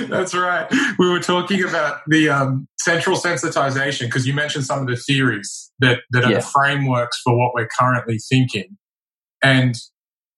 That's 0.10 0.34
right. 0.34 0.68
We 0.98 1.08
were 1.08 1.20
talking 1.20 1.64
about 1.64 2.00
the 2.08 2.30
um, 2.30 2.68
central 2.80 3.16
sensitization 3.16 4.06
because 4.06 4.26
you 4.26 4.34
mentioned 4.34 4.66
some 4.66 4.80
of 4.80 4.88
the 4.88 4.96
theories 4.96 5.72
that 5.80 6.00
that 6.12 6.26
are 6.26 6.32
yeah. 6.32 6.40
the 6.40 6.46
frameworks 6.46 7.22
for 7.22 7.38
what 7.38 7.54
we're 7.54 7.70
currently 7.80 8.18
thinking. 8.18 8.76
And 9.44 9.76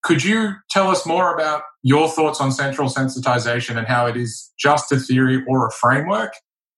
could 0.05 0.23
you 0.23 0.53
tell 0.69 0.89
us 0.89 1.03
more 1.03 1.33
about 1.33 1.63
your 1.81 2.07
thoughts 2.07 2.39
on 2.39 2.51
central 2.51 2.89
sensitization 2.89 3.75
and 3.75 3.87
how 3.87 4.05
it 4.05 4.15
is 4.15 4.53
just 4.57 4.91
a 4.91 4.99
theory 4.99 5.43
or 5.47 5.65
a 5.65 5.71
framework? 5.71 6.33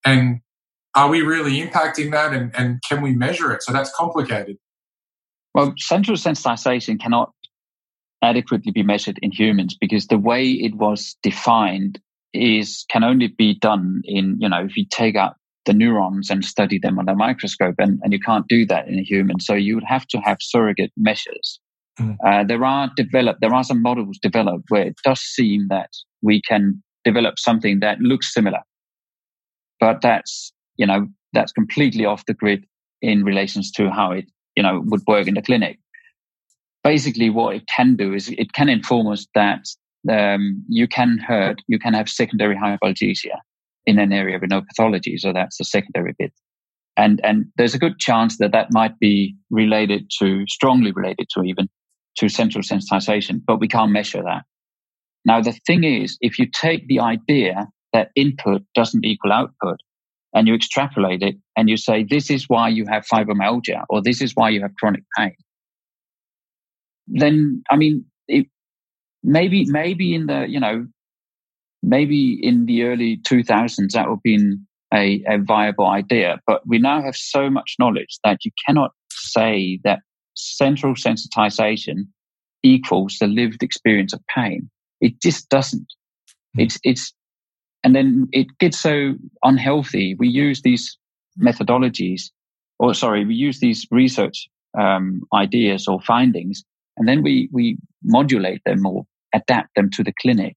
And 0.05 0.39
are 0.95 1.09
we 1.09 1.21
really 1.21 1.61
impacting 1.61 2.11
that 2.11 2.33
and, 2.33 2.55
and 2.55 2.81
can 2.87 3.01
we 3.01 3.13
measure 3.13 3.51
it? 3.51 3.63
So 3.63 3.73
that's 3.73 3.93
complicated. 3.93 4.57
Well, 5.53 5.73
central 5.77 6.15
sensitization 6.15 7.01
cannot 7.01 7.33
adequately 8.21 8.71
be 8.71 8.81
measured 8.81 9.19
in 9.21 9.33
humans 9.33 9.75
because 9.79 10.07
the 10.07 10.17
way 10.17 10.45
it 10.45 10.75
was 10.75 11.17
defined 11.21 11.99
is 12.33 12.85
can 12.89 13.03
only 13.03 13.27
be 13.27 13.55
done 13.55 14.03
in, 14.05 14.37
you 14.39 14.47
know, 14.47 14.63
if 14.63 14.77
you 14.77 14.85
take 14.89 15.17
out 15.17 15.35
the 15.65 15.73
neurons 15.73 16.29
and 16.29 16.45
study 16.45 16.79
them 16.79 16.97
under 16.97 17.11
a 17.11 17.15
microscope 17.15 17.75
and, 17.77 17.99
and 18.03 18.13
you 18.13 18.19
can't 18.21 18.47
do 18.47 18.65
that 18.67 18.87
in 18.87 18.97
a 18.97 19.03
human. 19.03 19.41
So 19.41 19.53
you 19.53 19.75
would 19.75 19.83
have 19.83 20.07
to 20.07 20.19
have 20.19 20.37
surrogate 20.39 20.93
measures. 20.95 21.59
Mm. 21.99 22.17
Uh, 22.25 22.43
there 22.43 22.63
are 22.63 22.91
developed, 22.95 23.41
there 23.41 23.53
are 23.53 23.63
some 23.63 23.81
models 23.81 24.19
developed 24.21 24.65
where 24.69 24.83
it 24.83 24.95
does 25.03 25.19
seem 25.19 25.67
that 25.69 25.89
we 26.21 26.41
can 26.41 26.83
develop 27.03 27.39
something 27.39 27.79
that 27.79 27.99
looks 27.99 28.33
similar, 28.33 28.59
but 29.79 30.01
that's, 30.01 30.51
you 30.75 30.85
know, 30.85 31.07
that's 31.33 31.51
completely 31.51 32.05
off 32.05 32.25
the 32.25 32.33
grid 32.33 32.65
in 33.01 33.23
relations 33.23 33.71
to 33.71 33.89
how 33.89 34.11
it 34.11 34.25
you 34.57 34.63
know, 34.63 34.81
would 34.87 35.03
work 35.07 35.27
in 35.27 35.35
the 35.35 35.41
clinic. 35.41 35.79
Basically, 36.83 37.29
what 37.29 37.55
it 37.55 37.63
can 37.73 37.95
do 37.95 38.13
is 38.13 38.29
it 38.29 38.53
can 38.53 38.67
inform 38.67 39.07
us 39.07 39.27
that 39.35 39.63
um, 40.11 40.65
you 40.67 40.87
can 40.87 41.19
hurt, 41.19 41.61
you 41.67 41.77
can 41.77 41.93
have 41.93 42.09
secondary 42.09 42.55
hyperalgesia 42.55 43.37
in 43.85 43.99
an 43.99 44.11
area 44.11 44.39
with 44.41 44.49
no 44.49 44.61
pathology. 44.61 45.17
So 45.17 45.31
that's 45.31 45.57
the 45.59 45.63
secondary 45.63 46.15
bit. 46.17 46.33
And, 46.97 47.21
and 47.23 47.45
there's 47.55 47.75
a 47.75 47.79
good 47.79 47.99
chance 47.99 48.39
that 48.39 48.51
that 48.51 48.69
might 48.71 48.97
be 48.99 49.35
related 49.51 50.09
to, 50.19 50.45
strongly 50.47 50.91
related 50.91 51.27
to 51.35 51.43
even 51.43 51.69
to 52.17 52.29
central 52.29 52.63
sensitization, 52.63 53.41
but 53.45 53.59
we 53.59 53.67
can't 53.67 53.91
measure 53.91 54.23
that. 54.23 54.43
Now, 55.25 55.41
the 55.41 55.57
thing 55.65 55.83
is, 55.83 56.17
if 56.21 56.39
you 56.39 56.47
take 56.47 56.87
the 56.87 56.99
idea 56.99 57.67
that 57.93 58.11
input 58.15 58.63
doesn't 58.75 59.05
equal 59.05 59.31
output, 59.31 59.77
and 60.33 60.47
you 60.47 60.53
extrapolate 60.53 61.23
it 61.23 61.35
and 61.55 61.69
you 61.69 61.77
say, 61.77 62.03
this 62.03 62.29
is 62.29 62.45
why 62.47 62.69
you 62.69 62.85
have 62.85 63.05
fibromyalgia 63.07 63.83
or 63.89 64.01
this 64.01 64.21
is 64.21 64.33
why 64.35 64.49
you 64.49 64.61
have 64.61 64.75
chronic 64.79 65.03
pain. 65.17 65.35
Then, 67.07 67.63
I 67.71 67.77
mean, 67.77 68.05
it, 68.27 68.45
maybe, 69.23 69.65
maybe 69.65 70.13
in 70.13 70.27
the, 70.27 70.45
you 70.47 70.59
know, 70.59 70.85
maybe 71.81 72.37
in 72.41 72.65
the 72.65 72.83
early 72.83 73.17
2000s, 73.17 73.91
that 73.93 74.07
would 74.07 74.15
have 74.15 74.23
been 74.23 74.67
a, 74.93 75.23
a 75.27 75.37
viable 75.39 75.87
idea. 75.87 76.39
But 76.45 76.61
we 76.67 76.77
now 76.77 77.01
have 77.01 77.15
so 77.15 77.49
much 77.49 77.75
knowledge 77.79 78.19
that 78.23 78.43
you 78.43 78.51
cannot 78.67 78.91
say 79.11 79.79
that 79.83 79.99
central 80.37 80.93
sensitization 80.93 82.07
equals 82.63 83.17
the 83.19 83.27
lived 83.27 83.63
experience 83.63 84.13
of 84.13 84.21
pain. 84.27 84.69
It 85.01 85.21
just 85.21 85.49
doesn't. 85.49 85.87
Hmm. 86.55 86.61
It's, 86.61 86.79
it's, 86.83 87.13
and 87.83 87.95
then 87.95 88.27
it 88.31 88.47
gets 88.59 88.79
so 88.79 89.15
unhealthy. 89.43 90.15
We 90.17 90.27
use 90.27 90.61
these 90.61 90.97
methodologies, 91.39 92.23
or 92.79 92.93
sorry, 92.93 93.25
we 93.25 93.35
use 93.35 93.59
these 93.59 93.85
research 93.91 94.47
um, 94.77 95.21
ideas 95.33 95.87
or 95.87 96.01
findings, 96.01 96.63
and 96.97 97.07
then 97.07 97.23
we, 97.23 97.49
we 97.51 97.77
modulate 98.03 98.61
them 98.65 98.85
or 98.85 99.05
adapt 99.33 99.75
them 99.75 99.89
to 99.91 100.03
the 100.03 100.13
clinic. 100.19 100.55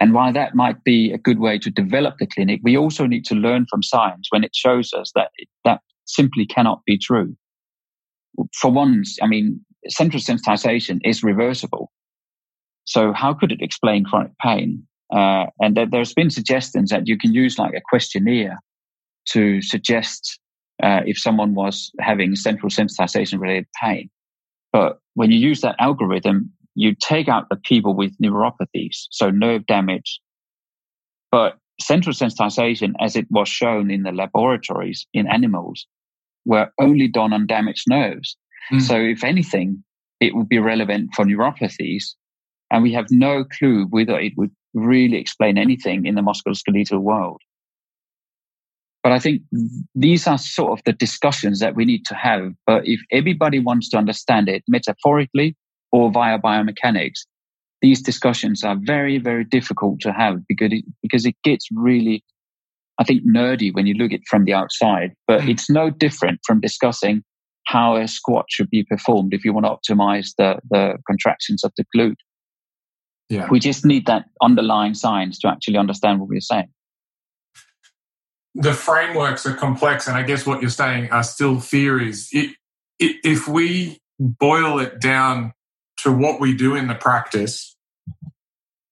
And 0.00 0.14
while 0.14 0.32
that 0.32 0.54
might 0.54 0.82
be 0.82 1.12
a 1.12 1.18
good 1.18 1.38
way 1.38 1.58
to 1.58 1.70
develop 1.70 2.16
the 2.18 2.26
clinic, 2.26 2.60
we 2.64 2.76
also 2.76 3.06
need 3.06 3.24
to 3.26 3.34
learn 3.34 3.66
from 3.68 3.82
science 3.82 4.28
when 4.30 4.42
it 4.42 4.54
shows 4.54 4.92
us 4.94 5.12
that 5.14 5.30
it, 5.36 5.48
that 5.64 5.80
simply 6.06 6.46
cannot 6.46 6.80
be 6.86 6.98
true. 6.98 7.36
For 8.54 8.70
once, 8.70 9.18
I 9.22 9.26
mean, 9.26 9.64
central 9.88 10.20
sensitization 10.20 11.00
is 11.04 11.22
reversible. 11.22 11.90
So 12.84 13.12
how 13.12 13.34
could 13.34 13.52
it 13.52 13.62
explain 13.62 14.04
chronic 14.04 14.32
pain? 14.38 14.86
Uh, 15.12 15.46
and 15.60 15.74
th- 15.74 15.90
there's 15.90 16.14
been 16.14 16.30
suggestions 16.30 16.90
that 16.90 17.06
you 17.06 17.18
can 17.18 17.32
use 17.32 17.58
like 17.58 17.74
a 17.74 17.80
questionnaire 17.88 18.60
to 19.26 19.60
suggest 19.62 20.38
uh, 20.82 21.00
if 21.04 21.18
someone 21.18 21.54
was 21.54 21.90
having 22.00 22.34
central 22.36 22.70
sensitization 22.70 23.40
related 23.40 23.66
pain. 23.80 24.08
But 24.72 24.98
when 25.14 25.30
you 25.30 25.38
use 25.38 25.60
that 25.60 25.76
algorithm, 25.78 26.52
you 26.74 26.94
take 26.94 27.28
out 27.28 27.48
the 27.50 27.56
people 27.56 27.94
with 27.94 28.16
neuropathies, 28.18 29.06
so 29.10 29.30
nerve 29.30 29.66
damage. 29.66 30.20
But 31.30 31.58
central 31.80 32.14
sensitization, 32.14 32.92
as 33.00 33.16
it 33.16 33.26
was 33.30 33.48
shown 33.48 33.90
in 33.90 34.02
the 34.02 34.12
laboratories 34.12 35.06
in 35.12 35.26
animals, 35.26 35.86
were 36.44 36.70
only 36.78 37.08
done 37.08 37.32
on 37.32 37.46
damaged 37.46 37.84
nerves. 37.88 38.36
Mm. 38.72 38.82
So 38.82 38.96
if 38.96 39.24
anything, 39.24 39.82
it 40.20 40.34
would 40.34 40.48
be 40.48 40.58
relevant 40.58 41.10
for 41.14 41.24
neuropathies. 41.24 42.14
And 42.70 42.82
we 42.82 42.92
have 42.92 43.06
no 43.10 43.44
clue 43.44 43.86
whether 43.90 44.18
it 44.18 44.34
would 44.36 44.50
really 44.74 45.16
explain 45.16 45.58
anything 45.58 46.06
in 46.06 46.14
the 46.14 46.22
musculoskeletal 46.22 47.00
world. 47.00 47.40
But 49.02 49.12
I 49.12 49.18
think 49.18 49.42
these 49.94 50.26
are 50.26 50.38
sort 50.38 50.78
of 50.78 50.84
the 50.84 50.92
discussions 50.92 51.60
that 51.60 51.74
we 51.74 51.84
need 51.84 52.04
to 52.06 52.14
have. 52.14 52.52
But 52.66 52.86
if 52.86 53.00
everybody 53.10 53.58
wants 53.58 53.88
to 53.90 53.96
understand 53.96 54.48
it 54.48 54.62
metaphorically 54.68 55.56
or 55.90 56.10
via 56.10 56.38
biomechanics, 56.38 57.20
these 57.80 58.02
discussions 58.02 58.62
are 58.62 58.76
very, 58.78 59.16
very 59.18 59.44
difficult 59.44 60.00
to 60.00 60.12
have 60.12 60.46
because 60.46 60.72
it, 60.72 60.84
because 61.02 61.24
it 61.24 61.34
gets 61.42 61.66
really, 61.72 62.22
I 63.00 63.04
think, 63.04 63.22
nerdy 63.24 63.74
when 63.74 63.86
you 63.86 63.94
look 63.94 64.12
at 64.12 64.20
it 64.20 64.28
from 64.28 64.44
the 64.44 64.52
outside. 64.52 65.14
But 65.26 65.40
mm. 65.40 65.48
it's 65.48 65.70
no 65.70 65.90
different 65.90 66.40
from 66.46 66.60
discussing 66.60 67.22
how 67.64 67.96
a 67.96 68.06
squat 68.06 68.46
should 68.50 68.68
be 68.68 68.84
performed 68.84 69.32
if 69.32 69.44
you 69.44 69.52
want 69.52 69.66
to 69.66 69.94
optimize 69.94 70.30
the, 70.36 70.58
the 70.70 70.98
contractions 71.06 71.64
of 71.64 71.72
the 71.76 71.84
glute. 71.96 72.16
Yeah. 73.30 73.46
We 73.50 73.60
just 73.60 73.86
need 73.86 74.06
that 74.06 74.26
underlying 74.42 74.94
science 74.94 75.38
to 75.40 75.48
actually 75.48 75.78
understand 75.78 76.20
what 76.20 76.28
we're 76.28 76.40
saying. 76.40 76.68
The 78.56 78.74
frameworks 78.74 79.46
are 79.46 79.54
complex, 79.54 80.08
and 80.08 80.16
I 80.16 80.24
guess 80.24 80.44
what 80.44 80.60
you're 80.60 80.70
saying 80.70 81.10
are 81.10 81.22
still 81.22 81.60
theories. 81.60 82.28
It, 82.32 82.56
it, 82.98 83.16
if 83.22 83.46
we 83.46 83.98
boil 84.18 84.80
it 84.80 85.00
down 85.00 85.52
to 86.02 86.12
what 86.12 86.40
we 86.40 86.56
do 86.56 86.74
in 86.74 86.88
the 86.88 86.96
practice, 86.96 87.76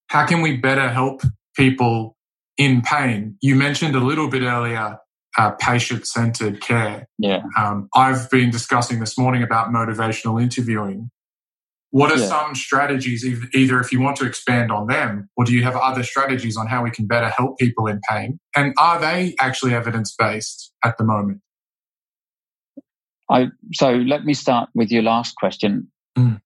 how 0.06 0.24
can 0.24 0.40
we 0.40 0.56
better 0.56 0.88
help 0.88 1.22
people 1.56 2.16
in 2.58 2.82
pain? 2.82 3.36
You 3.40 3.54
mentioned 3.54 3.94
a 3.94 4.00
little 4.00 4.28
bit 4.28 4.42
earlier 4.42 4.98
uh, 5.38 5.52
patient 5.52 6.06
centered 6.06 6.60
care. 6.60 7.06
Yeah. 7.18 7.42
Um, 7.56 7.88
I've 7.94 8.28
been 8.30 8.50
discussing 8.50 9.00
this 9.00 9.16
morning 9.16 9.42
about 9.42 9.68
motivational 9.68 10.42
interviewing. 10.42 11.10
What 11.90 12.12
are 12.12 12.18
yeah. 12.18 12.26
some 12.26 12.54
strategies, 12.54 13.24
either 13.54 13.80
if 13.80 13.92
you 13.92 14.00
want 14.00 14.16
to 14.18 14.26
expand 14.26 14.70
on 14.70 14.88
them, 14.88 15.30
or 15.36 15.44
do 15.44 15.54
you 15.54 15.62
have 15.62 15.74
other 15.74 16.02
strategies 16.02 16.56
on 16.56 16.66
how 16.66 16.82
we 16.82 16.90
can 16.90 17.06
better 17.06 17.30
help 17.30 17.58
people 17.58 17.86
in 17.86 18.00
pain? 18.08 18.38
And 18.54 18.74
are 18.78 19.00
they 19.00 19.34
actually 19.40 19.74
evidence 19.74 20.14
based 20.18 20.72
at 20.84 20.98
the 20.98 21.04
moment? 21.04 21.40
I, 23.30 23.46
so 23.72 23.92
let 23.92 24.24
me 24.24 24.34
start 24.34 24.68
with 24.74 24.90
your 24.90 25.02
last 25.02 25.36
question. 25.36 25.90
Mm. 26.16 26.40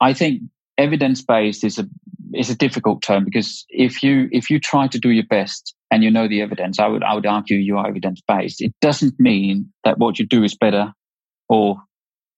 I 0.00 0.14
think 0.14 0.42
evidence 0.78 1.22
based 1.22 1.64
is 1.64 1.78
a 1.78 1.88
is 2.36 2.50
a 2.50 2.56
difficult 2.56 3.02
term 3.02 3.24
because 3.24 3.64
if 3.68 4.02
you 4.02 4.28
if 4.32 4.50
you 4.50 4.60
try 4.60 4.86
to 4.88 4.98
do 4.98 5.10
your 5.10 5.26
best 5.26 5.74
and 5.90 6.02
you 6.02 6.10
know 6.10 6.28
the 6.28 6.42
evidence, 6.42 6.78
I 6.78 6.86
would 6.86 7.02
I 7.02 7.14
would 7.14 7.26
argue 7.26 7.56
you 7.56 7.78
are 7.78 7.86
evidence 7.86 8.20
based. 8.26 8.60
It 8.60 8.74
doesn't 8.80 9.18
mean 9.18 9.72
that 9.84 9.98
what 9.98 10.18
you 10.18 10.26
do 10.26 10.42
is 10.44 10.56
better 10.56 10.92
or 11.48 11.76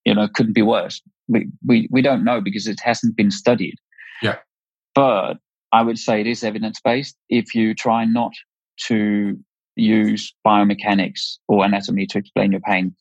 you 0.04 0.14
know 0.14 0.28
couldn't 0.28 0.54
be 0.54 0.62
worse 0.62 1.02
we, 1.28 1.48
we, 1.64 1.88
we 1.90 2.02
don't 2.02 2.24
know 2.24 2.40
because 2.40 2.66
it 2.66 2.80
hasn't 2.82 3.16
been 3.16 3.30
studied. 3.30 3.76
Yeah. 4.22 4.36
But 4.94 5.34
I 5.72 5.82
would 5.82 5.98
say 5.98 6.20
it 6.20 6.26
is 6.26 6.42
evidence 6.42 6.80
based 6.82 7.16
if 7.28 7.54
you 7.54 7.74
try 7.74 8.04
not 8.04 8.32
to 8.86 9.38
use 9.76 10.34
biomechanics 10.46 11.36
or 11.46 11.64
anatomy 11.64 12.06
to 12.06 12.18
explain 12.18 12.52
your 12.52 12.62
pain. 12.62 12.94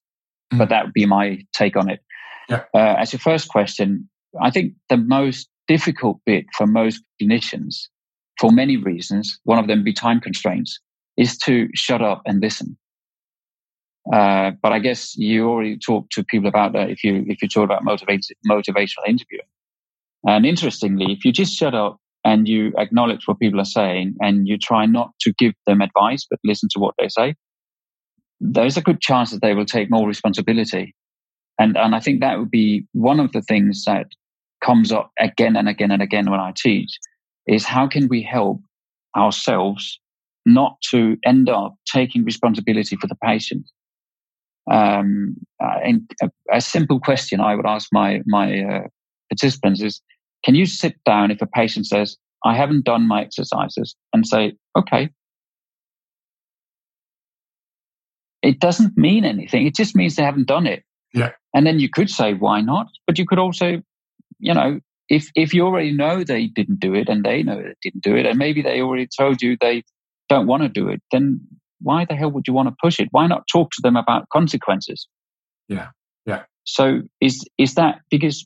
Mm. 0.54 0.60
But 0.60 0.70
that 0.70 0.86
would 0.86 0.94
be 0.94 1.06
my 1.06 1.40
take 1.54 1.76
on 1.76 1.90
it. 1.90 2.02
Yeah. 2.50 2.64
Uh, 2.74 2.96
as 3.00 3.14
your 3.14 3.20
first 3.20 3.50
question, 3.50 4.10
I 4.40 4.52
think 4.52 4.74
the 4.90 4.98
most 4.98 5.50
difficult 5.68 6.20
bit 6.26 6.46
for 6.56 6.68
most 6.68 7.02
clinicians, 7.22 7.88
for 8.40 8.52
many 8.52 8.78
reasons, 8.78 9.40
one 9.44 9.60
of 9.60 9.68
them 9.68 9.84
be 9.84 9.94
time 9.94 10.20
constraints, 10.20 10.80
is 11.18 11.38
to 11.40 11.68
shut 11.74 12.02
up 12.02 12.22
and 12.26 12.42
listen. 12.42 12.78
Uh, 14.12 14.52
but 14.62 14.72
I 14.72 14.80
guess 14.80 15.18
you 15.18 15.50
already 15.50 15.78
talked 15.78 16.14
to 16.14 16.24
people 16.24 16.48
about 16.48 16.74
that 16.74 16.90
if 16.90 17.04
you 17.04 17.26
if 17.28 17.42
you 17.42 17.48
talk 17.50 17.66
about 17.66 17.84
motivational 17.84 19.06
interviewing. 19.06 19.48
And 20.26 20.46
interestingly, 20.46 21.12
if 21.12 21.26
you 21.26 21.32
just 21.32 21.54
shut 21.54 21.76
up 21.76 21.98
and 22.24 22.48
you 22.48 22.74
acknowledge 22.78 23.28
what 23.28 23.40
people 23.40 23.60
are 23.60 23.66
saying 23.66 24.16
and 24.22 24.48
you 24.48 24.58
try 24.58 24.86
not 24.86 25.12
to 25.22 25.34
give 25.38 25.54
them 25.66 25.82
advice 25.82 26.26
but 26.30 26.40
listen 26.44 26.70
to 26.74 26.80
what 26.80 26.96
they 26.98 27.10
say, 27.10 27.36
there's 28.40 28.78
a 28.78 28.82
good 28.82 29.02
chance 29.02 29.32
that 29.32 29.42
they 29.42 29.54
will 29.54 29.66
take 29.66 29.92
more 29.92 30.08
responsibility. 30.08 30.96
And 31.60 31.76
and 31.76 31.94
I 31.94 32.00
think 32.00 32.22
that 32.22 32.40
would 32.40 32.52
be 32.52 32.86
one 32.94 33.20
of 33.20 33.32
the 33.34 33.42
things 33.42 33.84
that 33.86 34.08
comes 34.64 34.92
up 34.92 35.12
again 35.20 35.56
and 35.56 35.70
again 35.70 35.92
and 35.92 36.02
again 36.02 36.30
when 36.30 36.40
I 36.40 36.54
teach 36.56 36.98
is 37.48 37.66
how 37.66 37.88
can 37.88 38.08
we 38.08 38.22
help 38.22 38.60
ourselves 39.16 40.00
not 40.46 40.78
to 40.92 41.18
end 41.26 41.50
up 41.50 41.76
taking 41.92 42.24
responsibility 42.24 42.96
for 42.96 43.08
the 43.08 43.16
patient. 43.16 43.70
Um, 44.72 45.36
uh, 45.62 45.80
and 45.84 46.10
a, 46.22 46.30
a, 46.52 46.62
simple 46.62 47.00
question 47.00 47.40
I 47.40 47.56
would 47.56 47.66
ask 47.66 47.88
my 47.92 48.22
my 48.26 48.64
uh, 48.64 48.88
participants 49.30 49.82
is, 49.82 50.02
can 50.44 50.56
you 50.56 50.66
sit 50.66 50.96
down 51.06 51.32
if 51.32 51.42
a 51.42 51.48
patient 51.48 51.86
says, 51.86 52.18
I 52.44 52.56
haven't 52.56 52.86
done 52.86 53.08
my 53.08 53.22
exercises 53.22 53.96
and 54.14 54.26
say, 54.26 54.54
okay. 54.78 55.10
It 58.42 58.60
doesn't 58.60 58.98
mean 58.98 59.26
anything. 59.26 59.66
It 59.66 59.76
just 59.76 59.96
means 59.96 60.16
they 60.16 60.24
haven't 60.24 60.48
done 60.48 60.68
it. 60.68 60.84
Yeah. 61.14 61.32
And 61.54 61.66
then 61.66 61.80
you 61.80 61.90
could 61.90 62.10
say, 62.10 62.34
why 62.34 62.62
not? 62.62 62.88
But 63.06 63.18
you 63.18 63.26
could 63.26 63.40
also, 63.40 63.82
you 64.40 64.54
know, 64.54 64.80
if, 65.10 65.30
if 65.36 65.54
you 65.54 65.66
already 65.66 65.92
know 65.92 66.24
they 66.24 66.48
didn't 66.48 66.80
do 66.80 66.94
it 66.94 67.10
and 67.10 67.24
they 67.24 67.44
know 67.44 67.58
they 67.58 67.76
didn't 67.82 68.04
do 68.04 68.16
it, 68.16 68.26
and 68.26 68.38
maybe 68.38 68.62
they 68.62 68.82
already 68.82 69.08
told 69.18 69.42
you 69.42 69.58
they 69.60 69.84
don't 70.30 70.48
want 70.48 70.64
to 70.64 70.70
do 70.70 70.90
it, 70.90 71.02
then 71.12 71.42
why 71.80 72.06
the 72.06 72.16
hell 72.16 72.32
would 72.32 72.48
you 72.48 72.54
want 72.54 72.68
to 72.70 72.76
push 72.82 73.00
it? 73.00 73.08
Why 73.12 73.28
not 73.28 73.48
talk 73.52 73.72
to 73.72 73.82
them 73.82 73.96
about 73.96 74.30
consequences? 74.30 75.08
Yeah. 75.68 75.90
Yeah. 76.26 76.44
So 76.66 77.02
is, 77.22 77.46
is 77.58 77.76
that 77.76 78.00
because 78.10 78.46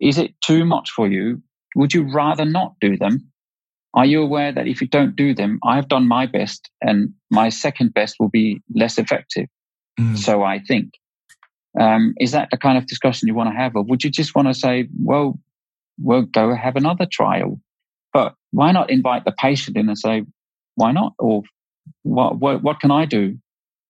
is 0.00 0.18
it 0.18 0.34
too 0.44 0.64
much 0.64 0.90
for 0.90 1.06
you? 1.06 1.42
Would 1.76 1.94
you 1.94 2.12
rather 2.12 2.44
not 2.44 2.74
do 2.80 2.96
them? 2.96 3.30
Are 3.94 4.04
you 4.04 4.22
aware 4.22 4.50
that 4.52 4.66
if 4.66 4.80
you 4.80 4.88
don't 4.88 5.14
do 5.14 5.34
them, 5.34 5.60
I've 5.64 5.88
done 5.88 6.08
my 6.08 6.26
best 6.26 6.68
and 6.80 7.10
my 7.30 7.48
second 7.48 7.94
best 7.94 8.16
will 8.18 8.28
be 8.28 8.60
less 8.74 8.98
effective? 8.98 9.46
Mm. 9.98 10.18
So 10.18 10.42
I 10.42 10.58
think. 10.58 10.90
Um, 11.78 12.14
is 12.20 12.32
that 12.32 12.48
the 12.50 12.56
kind 12.56 12.78
of 12.78 12.86
discussion 12.86 13.28
you 13.28 13.34
want 13.34 13.50
to 13.50 13.56
have? 13.56 13.74
Or 13.74 13.82
would 13.82 14.04
you 14.04 14.10
just 14.10 14.34
want 14.34 14.48
to 14.48 14.54
say, 14.54 14.88
well, 14.98 15.38
we'll 15.98 16.22
go 16.22 16.54
have 16.54 16.76
another 16.76 17.06
trial? 17.10 17.60
But 18.12 18.34
why 18.52 18.72
not 18.72 18.90
invite 18.90 19.24
the 19.24 19.32
patient 19.32 19.76
in 19.76 19.88
and 19.88 19.98
say, 19.98 20.24
why 20.76 20.92
not? 20.92 21.14
Or 21.18 21.42
what, 22.02 22.38
what, 22.38 22.62
what 22.62 22.80
can 22.80 22.90
I 22.90 23.04
do? 23.06 23.36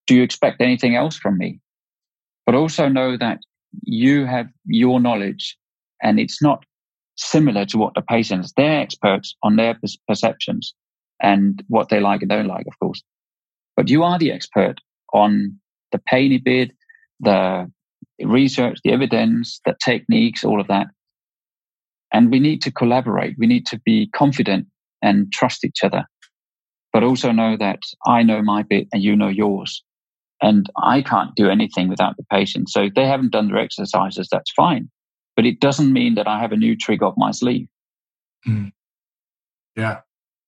Do 0.06 0.14
you 0.14 0.22
expect 0.22 0.60
anything 0.60 0.96
else 0.96 1.16
from 1.16 1.38
me? 1.38 1.60
But 2.46 2.54
also 2.54 2.88
know 2.88 3.16
that 3.16 3.38
you 3.82 4.26
have 4.26 4.46
your 4.66 5.00
knowledge 5.00 5.56
and 6.02 6.18
it's 6.18 6.42
not 6.42 6.64
similar 7.16 7.64
to 7.66 7.78
what 7.78 7.94
the 7.94 8.02
patients, 8.02 8.52
they're 8.56 8.80
experts 8.80 9.34
on 9.42 9.56
their 9.56 9.78
perceptions 10.08 10.74
and 11.22 11.62
what 11.68 11.88
they 11.88 12.00
like 12.00 12.22
and 12.22 12.30
don't 12.30 12.46
like, 12.46 12.66
of 12.66 12.78
course. 12.80 13.02
But 13.76 13.88
you 13.88 14.02
are 14.02 14.18
the 14.18 14.32
expert 14.32 14.80
on 15.12 15.58
the 15.92 15.98
pain 15.98 16.40
bit, 16.44 16.72
the 17.24 17.70
research, 18.24 18.78
the 18.84 18.92
evidence, 18.92 19.60
the 19.64 19.76
techniques, 19.84 20.44
all 20.44 20.60
of 20.60 20.68
that. 20.68 20.86
And 22.12 22.30
we 22.30 22.38
need 22.38 22.62
to 22.62 22.72
collaborate. 22.72 23.34
We 23.38 23.46
need 23.46 23.66
to 23.66 23.80
be 23.84 24.08
confident 24.14 24.66
and 25.02 25.32
trust 25.32 25.64
each 25.64 25.82
other, 25.82 26.04
but 26.92 27.02
also 27.02 27.32
know 27.32 27.56
that 27.56 27.80
I 28.06 28.22
know 28.22 28.40
my 28.40 28.62
bit 28.62 28.86
and 28.92 29.02
you 29.02 29.16
know 29.16 29.28
yours. 29.28 29.82
And 30.40 30.68
I 30.82 31.02
can't 31.02 31.34
do 31.34 31.48
anything 31.48 31.88
without 31.88 32.16
the 32.16 32.24
patient. 32.30 32.68
So 32.68 32.82
if 32.82 32.94
they 32.94 33.06
haven't 33.06 33.32
done 33.32 33.48
their 33.48 33.58
exercises, 33.58 34.28
that's 34.30 34.52
fine 34.52 34.90
but 35.36 35.46
it 35.46 35.60
doesn't 35.60 35.92
mean 35.92 36.14
that 36.14 36.28
I 36.28 36.40
have 36.40 36.52
a 36.52 36.56
new 36.56 36.76
trick 36.76 37.02
up 37.02 37.14
my 37.16 37.30
sleeve. 37.30 37.68
Mm. 38.46 38.72
Yeah, 39.76 40.00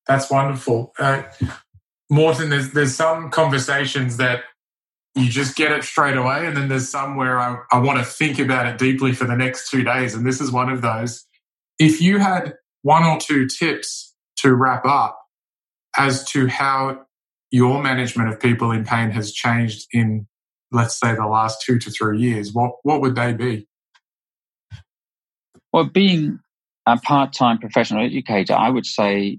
that's 0.06 0.30
wonderful. 0.30 0.92
Uh, 0.98 1.22
Morten, 2.10 2.50
there's 2.50 2.72
there's 2.72 2.94
some 2.94 3.30
conversations 3.30 4.16
that 4.18 4.44
you 5.16 5.31
just 5.31 5.57
get 5.57 5.72
it 5.72 5.83
straight 5.83 6.16
away, 6.16 6.46
and 6.46 6.57
then 6.57 6.68
there's 6.68 6.88
some 6.88 7.16
where 7.16 7.40
I, 7.40 7.57
I 7.72 7.79
want 7.79 7.98
to 7.98 8.05
think 8.05 8.38
about 8.38 8.66
it 8.66 8.79
deeply 8.79 9.12
for 9.12 9.24
the 9.24 9.35
next 9.35 9.70
two 9.70 9.83
days, 9.83 10.14
and 10.14 10.26
this 10.26 10.40
is 10.40 10.52
one 10.52 10.70
of 10.70 10.83
those. 10.83 11.24
If 11.79 12.00
you 12.00 12.18
had 12.18 12.55
one 12.83 13.02
or 13.02 13.18
two 13.18 13.46
tips 13.46 14.14
to 14.38 14.55
wrap 14.55 14.85
up 14.85 15.18
as 15.96 16.24
to 16.31 16.46
how 16.46 17.07
your 17.50 17.83
management 17.83 18.29
of 18.29 18.38
people 18.38 18.70
in 18.70 18.85
pain 18.85 19.11
has 19.11 19.33
changed 19.33 19.87
in, 19.92 20.26
let's 20.70 21.00
say, 21.00 21.14
the 21.14 21.26
last 21.26 21.62
two 21.64 21.79
to 21.79 21.90
three 21.90 22.18
years, 22.20 22.52
what 22.52 22.72
what 22.83 23.00
would 23.00 23.14
they 23.14 23.33
be? 23.33 23.66
Well, 25.72 25.85
being 25.85 26.40
a 26.87 26.98
part-time 26.98 27.59
professional 27.59 28.05
educator, 28.05 28.52
I 28.52 28.68
would 28.68 28.87
say 28.87 29.38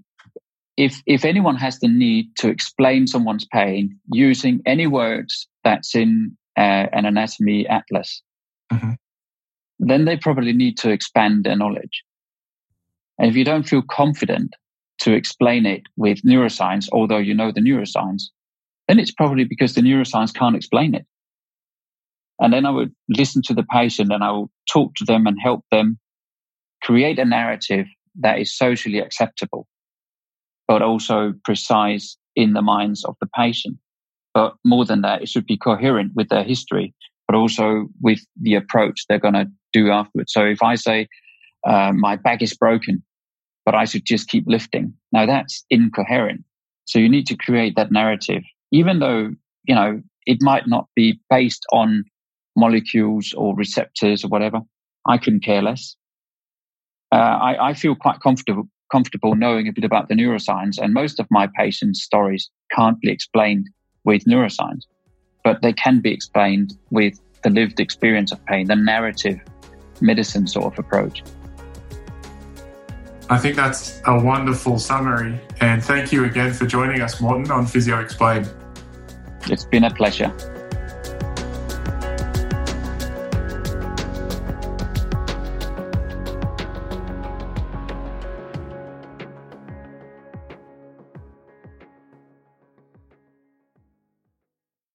if 0.75 1.01
if 1.05 1.25
anyone 1.25 1.55
has 1.55 1.79
the 1.79 1.87
need 1.87 2.35
to 2.37 2.49
explain 2.49 3.07
someone's 3.07 3.45
pain 3.45 3.99
using 4.11 4.61
any 4.65 4.87
words 4.87 5.47
that's 5.67 5.95
in 5.95 6.37
uh, 6.55 6.87
an 6.93 7.05
anatomy 7.05 7.67
atlas, 7.67 8.23
mm-hmm. 8.71 8.91
then 9.79 10.05
they 10.05 10.15
probably 10.15 10.53
need 10.53 10.77
to 10.77 10.89
expand 10.89 11.43
their 11.43 11.57
knowledge. 11.57 12.03
And 13.19 13.29
if 13.29 13.35
you 13.35 13.43
don't 13.43 13.67
feel 13.67 13.81
confident 13.81 14.55
to 15.01 15.11
explain 15.11 15.65
it 15.65 15.81
with 15.97 16.21
neuroscience, 16.21 16.87
although 16.93 17.17
you 17.17 17.33
know 17.33 17.51
the 17.51 17.59
neuroscience, 17.59 18.23
then 18.87 18.97
it's 18.97 19.11
probably 19.11 19.43
because 19.43 19.73
the 19.73 19.81
neuroscience 19.81 20.33
can't 20.33 20.55
explain 20.55 20.95
it. 20.95 21.05
And 22.39 22.53
then 22.53 22.65
I 22.65 22.69
would 22.69 22.93
listen 23.09 23.41
to 23.47 23.53
the 23.53 23.65
patient 23.69 24.13
and 24.13 24.23
I 24.23 24.31
will 24.31 24.49
talk 24.71 24.95
to 24.95 25.03
them 25.03 25.27
and 25.27 25.37
help 25.41 25.65
them 25.69 25.99
create 26.81 27.19
a 27.19 27.25
narrative 27.25 27.87
that 28.21 28.39
is 28.39 28.55
socially 28.55 28.99
acceptable, 28.99 29.67
but 30.65 30.81
also 30.81 31.33
precise 31.43 32.15
in 32.37 32.53
the 32.53 32.61
minds 32.61 33.03
of 33.03 33.17
the 33.19 33.27
patient. 33.35 33.77
But 34.37 34.53
more 34.63 34.85
than 34.85 35.01
that, 35.01 35.23
it 35.23 35.29
should 35.29 35.47
be 35.47 35.57
coherent 35.57 36.11
with 36.13 36.29
their 36.29 36.43
history, 36.43 36.93
but 37.27 37.35
also 37.35 37.87
with 38.03 38.19
the 38.39 38.53
approach 38.53 39.05
they're 39.09 39.17
going 39.17 39.33
to 39.33 39.47
do 39.73 39.89
afterwards. 39.89 40.31
So 40.31 40.45
if 40.45 40.61
I 40.61 40.75
say, 40.75 41.07
uh, 41.65 41.91
my 41.91 42.17
back 42.17 42.43
is 42.43 42.55
broken, 42.55 43.01
but 43.65 43.73
I 43.73 43.85
should 43.85 44.05
just 44.05 44.29
keep 44.29 44.43
lifting. 44.45 44.93
Now 45.11 45.25
that's 45.25 45.65
incoherent. 45.71 46.43
So 46.85 46.99
you 46.99 47.09
need 47.09 47.25
to 47.27 47.35
create 47.35 47.75
that 47.77 47.91
narrative, 47.91 48.43
even 48.71 48.99
though, 48.99 49.31
you 49.63 49.73
know, 49.73 50.03
it 50.27 50.37
might 50.41 50.67
not 50.67 50.85
be 50.95 51.19
based 51.31 51.65
on 51.73 52.03
molecules 52.55 53.33
or 53.35 53.55
receptors 53.55 54.23
or 54.23 54.27
whatever. 54.27 54.59
I 55.07 55.17
couldn't 55.17 55.43
care 55.43 55.63
less 55.63 55.95
uh, 57.11 57.15
I, 57.15 57.69
I, 57.69 57.73
feel 57.73 57.95
quite 57.95 58.19
comfortable 58.19 58.67
comfortable 58.91 59.35
knowing 59.35 59.67
a 59.67 59.73
bit 59.73 59.83
about 59.83 60.07
the 60.07 60.15
neuroscience. 60.15 60.77
And 60.77 60.93
most 60.93 61.19
of 61.19 61.27
my 61.29 61.47
patients' 61.57 62.03
stories 62.03 62.49
can't 62.71 62.99
be 63.01 63.11
explained 63.11 63.67
with 64.07 64.23
neuroscience, 64.23 64.85
but 65.43 65.61
they 65.61 65.73
can 65.73 65.99
be 65.99 66.11
explained 66.11 66.77
with 66.91 67.19
the 67.43 67.49
lived 67.49 67.79
experience 67.81 68.31
of 68.31 68.43
pain, 68.45 68.65
the 68.65 68.75
narrative 68.75 69.37
medicine 69.99 70.47
sort 70.47 70.73
of 70.73 70.79
approach. 70.79 71.23
I 73.29 73.37
think 73.37 73.57
that's 73.57 74.01
a 74.05 74.17
wonderful 74.17 74.79
summary. 74.79 75.37
And 75.59 75.83
thank 75.83 76.13
you 76.13 76.23
again 76.23 76.53
for 76.53 76.65
joining 76.65 77.01
us, 77.01 77.19
Morten, 77.19 77.51
on 77.51 77.65
Physio 77.65 77.99
Explained. 77.99 78.49
It's 79.49 79.65
been 79.65 79.83
a 79.83 79.93
pleasure. 79.93 80.31